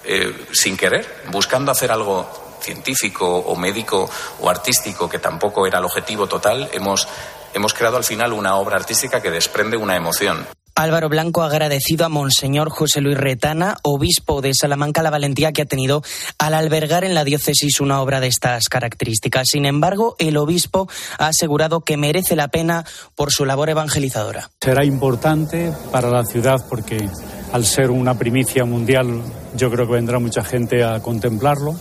eh, 0.03 0.45
sin 0.53 0.77
querer, 0.77 1.23
buscando 1.31 1.71
hacer 1.71 1.91
algo 1.91 2.57
científico 2.61 3.25
o 3.25 3.55
médico 3.55 4.07
o 4.39 4.47
artístico, 4.47 5.09
que 5.09 5.17
tampoco 5.17 5.65
era 5.65 5.79
el 5.79 5.85
objetivo 5.85 6.27
total, 6.27 6.69
hemos, 6.71 7.07
hemos 7.55 7.73
creado 7.73 7.97
al 7.97 8.03
final 8.03 8.31
una 8.31 8.57
obra 8.57 8.75
artística 8.75 9.23
que 9.23 9.31
desprende 9.31 9.75
una 9.75 9.95
emoción. 9.95 10.45
Álvaro 10.77 11.07
Blanco 11.07 11.41
ha 11.41 11.45
agradecido 11.45 12.05
a 12.05 12.09
Monseñor 12.09 12.69
José 12.69 12.99
Luis 12.99 13.17
Retana, 13.17 13.77
obispo 13.81 14.41
de 14.41 14.53
Salamanca, 14.53 15.01
la 15.01 15.09
valentía 15.09 15.53
que 15.53 15.61
ha 15.61 15.65
tenido 15.65 16.03
al 16.37 16.53
albergar 16.53 17.05
en 17.05 17.13
la 17.13 17.23
diócesis 17.23 17.79
una 17.79 18.01
obra 18.01 18.19
de 18.19 18.27
estas 18.27 18.67
características. 18.67 19.47
Sin 19.49 19.65
embargo, 19.65 20.17
el 20.19 20.35
obispo 20.35 20.89
ha 21.17 21.27
asegurado 21.27 21.79
que 21.79 21.95
merece 21.95 22.35
la 22.35 22.49
pena 22.49 22.83
por 23.15 23.31
su 23.31 23.45
labor 23.45 23.69
evangelizadora. 23.69 24.51
Será 24.59 24.83
importante 24.83 25.71
para 25.93 26.09
la 26.09 26.25
ciudad 26.25 26.65
porque 26.69 27.07
al 27.53 27.65
ser 27.65 27.89
una 27.89 28.17
primicia 28.17 28.65
mundial 28.65 29.21
yo 29.55 29.71
creo 29.71 29.87
que 29.87 29.93
vendrá 29.93 30.19
mucha 30.19 30.43
gente 30.43 30.83
a 30.83 30.99
contemplarlo 30.99 31.73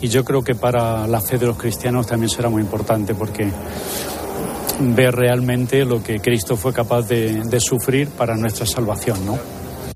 y 0.00 0.08
yo 0.08 0.24
creo 0.24 0.42
que 0.42 0.54
para 0.54 1.06
la 1.06 1.20
fe 1.20 1.36
de 1.36 1.46
los 1.46 1.58
cristianos 1.58 2.06
también 2.06 2.30
será 2.30 2.48
muy 2.48 2.62
importante 2.62 3.14
porque 3.14 3.52
ver 4.82 5.14
realmente 5.14 5.84
lo 5.84 6.02
que 6.02 6.20
Cristo 6.20 6.56
fue 6.56 6.72
capaz 6.72 7.02
de, 7.08 7.42
de 7.44 7.60
sufrir 7.60 8.08
para 8.08 8.36
nuestra 8.36 8.66
salvación, 8.66 9.24
¿no? 9.24 9.38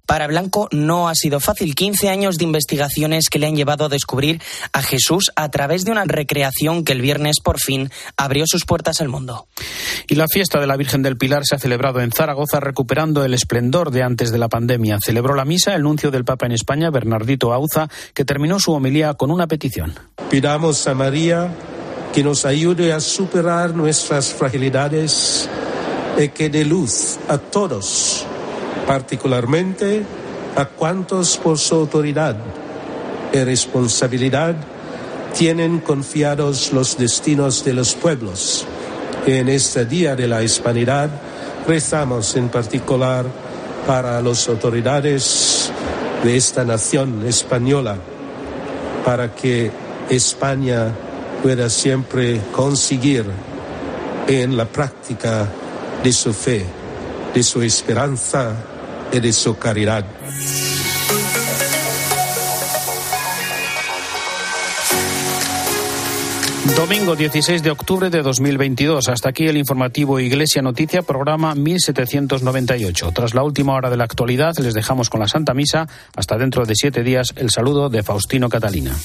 Para 0.06 0.28
Blanco 0.28 0.68
no 0.70 1.08
ha 1.08 1.14
sido 1.14 1.40
fácil. 1.40 1.74
15 1.74 2.08
años 2.08 2.38
de 2.38 2.44
investigaciones 2.44 3.28
que 3.28 3.40
le 3.40 3.48
han 3.48 3.56
llevado 3.56 3.84
a 3.84 3.88
descubrir 3.88 4.40
a 4.72 4.80
Jesús 4.80 5.32
a 5.34 5.50
través 5.50 5.84
de 5.84 5.90
una 5.90 6.04
recreación 6.04 6.84
que 6.84 6.92
el 6.92 7.02
viernes 7.02 7.40
por 7.42 7.58
fin 7.58 7.90
abrió 8.16 8.44
sus 8.46 8.64
puertas 8.64 9.00
al 9.00 9.08
mundo. 9.08 9.48
Y 10.08 10.14
la 10.14 10.26
fiesta 10.28 10.60
de 10.60 10.68
la 10.68 10.76
Virgen 10.76 11.02
del 11.02 11.16
Pilar 11.16 11.42
se 11.44 11.56
ha 11.56 11.58
celebrado 11.58 12.00
en 12.00 12.12
Zaragoza 12.12 12.60
recuperando 12.60 13.24
el 13.24 13.34
esplendor 13.34 13.90
de 13.90 14.04
antes 14.04 14.30
de 14.30 14.38
la 14.38 14.48
pandemia. 14.48 14.98
Celebró 15.04 15.34
la 15.34 15.44
misa 15.44 15.74
el 15.74 15.82
nuncio 15.82 16.12
del 16.12 16.24
Papa 16.24 16.46
en 16.46 16.52
España, 16.52 16.90
Bernardito 16.90 17.52
Auza, 17.52 17.88
que 18.14 18.24
terminó 18.24 18.60
su 18.60 18.72
homilía 18.72 19.14
con 19.14 19.32
una 19.32 19.48
petición. 19.48 19.94
Pidamos 20.30 20.86
a 20.86 20.94
María 20.94 21.52
que 22.16 22.24
nos 22.24 22.46
ayude 22.46 22.94
a 22.94 23.00
superar 23.00 23.74
nuestras 23.74 24.32
fragilidades 24.32 25.50
y 26.18 26.28
que 26.28 26.48
dé 26.48 26.64
luz 26.64 27.18
a 27.28 27.36
todos 27.36 28.24
particularmente 28.86 30.02
a 30.56 30.64
cuantos 30.64 31.36
por 31.36 31.58
su 31.58 31.74
autoridad 31.74 32.34
y 33.34 33.44
responsabilidad 33.44 34.54
tienen 35.36 35.80
confiados 35.80 36.72
los 36.72 36.96
destinos 36.96 37.62
de 37.66 37.74
los 37.74 37.94
pueblos. 37.94 38.64
En 39.26 39.50
este 39.50 39.84
Día 39.84 40.16
de 40.16 40.26
la 40.26 40.42
Hispanidad 40.42 41.10
rezamos 41.68 42.34
en 42.36 42.48
particular 42.48 43.26
para 43.86 44.22
las 44.22 44.48
autoridades 44.48 45.70
de 46.24 46.34
esta 46.34 46.64
nación 46.64 47.26
española, 47.26 47.98
para 49.04 49.34
que 49.34 49.70
España 50.08 50.94
pueda 51.46 51.70
siempre 51.70 52.40
conseguir 52.50 53.24
en 54.26 54.56
la 54.56 54.64
práctica 54.64 55.46
de 56.02 56.10
su 56.10 56.34
fe, 56.34 56.66
de 57.32 57.40
su 57.44 57.62
esperanza, 57.62 58.52
y 59.12 59.20
de 59.20 59.32
su 59.32 59.56
caridad. 59.56 60.04
Domingo 66.76 67.14
16 67.14 67.62
de 67.62 67.70
octubre 67.70 68.10
de 68.10 68.22
2022. 68.22 69.08
Hasta 69.08 69.28
aquí 69.28 69.46
el 69.46 69.56
informativo 69.56 70.18
Iglesia 70.18 70.62
Noticia, 70.62 71.02
programa 71.02 71.54
1798. 71.54 73.12
Tras 73.12 73.34
la 73.34 73.44
última 73.44 73.74
hora 73.74 73.88
de 73.88 73.96
la 73.96 74.02
actualidad, 74.02 74.52
les 74.60 74.74
dejamos 74.74 75.10
con 75.10 75.20
la 75.20 75.28
Santa 75.28 75.54
Misa. 75.54 75.86
Hasta 76.16 76.36
dentro 76.38 76.66
de 76.66 76.74
siete 76.74 77.04
días, 77.04 77.32
el 77.36 77.50
saludo 77.50 77.88
de 77.88 78.02
Faustino 78.02 78.48
Catalina. 78.48 78.96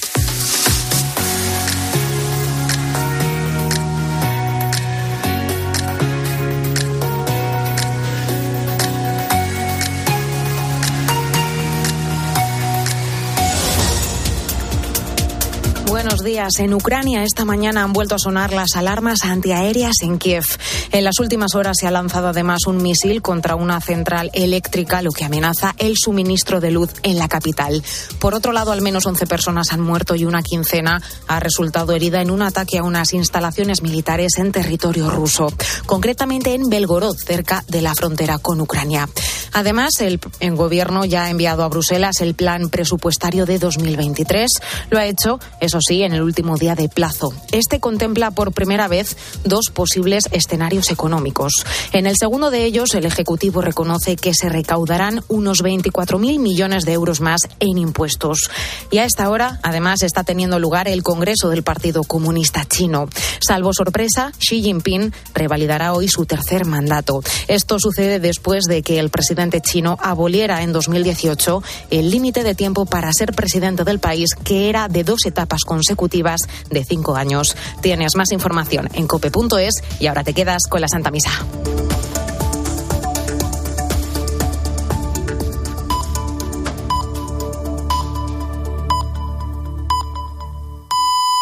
En 16.58 16.74
Ucrania 16.74 17.22
esta 17.22 17.44
mañana 17.44 17.84
han 17.84 17.92
vuelto 17.92 18.16
a 18.16 18.18
sonar 18.18 18.52
las 18.52 18.74
alarmas 18.74 19.22
antiaéreas 19.22 19.94
en 20.02 20.18
Kiev. 20.18 20.42
En 20.90 21.04
las 21.04 21.20
últimas 21.20 21.54
horas 21.54 21.76
se 21.78 21.86
ha 21.86 21.92
lanzado 21.92 22.26
además 22.26 22.66
un 22.66 22.82
misil 22.82 23.22
contra 23.22 23.54
una 23.54 23.80
central 23.80 24.28
eléctrica, 24.34 25.02
lo 25.02 25.12
que 25.12 25.24
amenaza 25.24 25.72
el 25.78 25.94
suministro 25.96 26.58
de 26.58 26.72
luz 26.72 26.90
en 27.04 27.16
la 27.16 27.28
capital. 27.28 27.84
Por 28.18 28.34
otro 28.34 28.50
lado, 28.50 28.72
al 28.72 28.82
menos 28.82 29.06
11 29.06 29.24
personas 29.28 29.72
han 29.72 29.82
muerto 29.82 30.16
y 30.16 30.24
una 30.24 30.42
quincena 30.42 31.00
ha 31.28 31.38
resultado 31.38 31.92
herida 31.92 32.20
en 32.20 32.32
un 32.32 32.42
ataque 32.42 32.78
a 32.78 32.82
unas 32.82 33.12
instalaciones 33.12 33.82
militares 33.82 34.32
en 34.38 34.50
territorio 34.50 35.10
ruso, 35.10 35.46
concretamente 35.86 36.54
en 36.54 36.68
Belgorod, 36.68 37.16
cerca 37.16 37.64
de 37.68 37.82
la 37.82 37.94
frontera 37.94 38.38
con 38.38 38.60
Ucrania. 38.60 39.08
Además, 39.52 39.90
el, 40.00 40.20
el 40.40 40.56
gobierno 40.56 41.04
ya 41.04 41.24
ha 41.24 41.30
enviado 41.30 41.62
a 41.62 41.68
Bruselas 41.68 42.20
el 42.20 42.34
plan 42.34 42.68
presupuestario 42.68 43.46
de 43.46 43.58
2023. 43.58 44.48
Lo 44.90 44.98
ha 44.98 45.06
hecho, 45.06 45.38
eso 45.60 45.78
sí, 45.80 46.02
en 46.02 46.12
el 46.12 46.22
último 46.22 46.56
día 46.56 46.74
de 46.74 46.88
plazo. 46.88 47.32
Este 47.52 47.80
contempla 47.80 48.30
por 48.30 48.52
primera 48.52 48.88
vez 48.88 49.16
dos 49.44 49.66
posibles 49.72 50.28
escenarios 50.32 50.90
económicos. 50.90 51.52
En 51.92 52.06
el 52.06 52.16
segundo 52.16 52.50
de 52.50 52.64
ellos, 52.64 52.94
el 52.94 53.04
Ejecutivo 53.04 53.60
reconoce 53.60 54.16
que 54.16 54.34
se 54.34 54.48
recaudarán 54.48 55.22
unos 55.28 55.62
24.000 55.62 56.38
millones 56.38 56.84
de 56.84 56.92
euros 56.92 57.20
más 57.20 57.40
en 57.60 57.78
impuestos. 57.78 58.50
Y 58.90 58.98
a 58.98 59.04
esta 59.04 59.28
hora, 59.30 59.60
además, 59.62 60.02
está 60.02 60.24
teniendo 60.24 60.58
lugar 60.58 60.88
el 60.88 61.02
Congreso 61.02 61.48
del 61.48 61.62
Partido 61.62 62.04
Comunista 62.04 62.64
Chino. 62.64 63.08
Salvo 63.40 63.72
sorpresa, 63.72 64.32
Xi 64.38 64.62
Jinping 64.62 65.12
revalidará 65.34 65.92
hoy 65.92 66.08
su 66.08 66.26
tercer 66.26 66.64
mandato. 66.64 67.22
Esto 67.48 67.78
sucede 67.78 68.20
después 68.20 68.64
de 68.64 68.82
que 68.82 68.98
el 68.98 69.10
chino 69.50 69.96
aboliera 70.00 70.62
en 70.62 70.72
2018 70.72 71.62
el 71.90 72.10
límite 72.10 72.42
de 72.42 72.54
tiempo 72.54 72.86
para 72.86 73.12
ser 73.12 73.32
presidente 73.32 73.84
del 73.84 73.98
país, 73.98 74.34
que 74.34 74.68
era 74.68 74.88
de 74.88 75.04
dos 75.04 75.26
etapas 75.26 75.62
consecutivas 75.64 76.42
de 76.70 76.84
cinco 76.84 77.16
años. 77.16 77.56
Tienes 77.80 78.16
más 78.16 78.32
información 78.32 78.88
en 78.94 79.06
cope.es 79.06 79.82
y 80.00 80.06
ahora 80.06 80.24
te 80.24 80.34
quedas 80.34 80.62
con 80.68 80.80
la 80.80 80.88
Santa 80.88 81.10
Misa. 81.10 81.30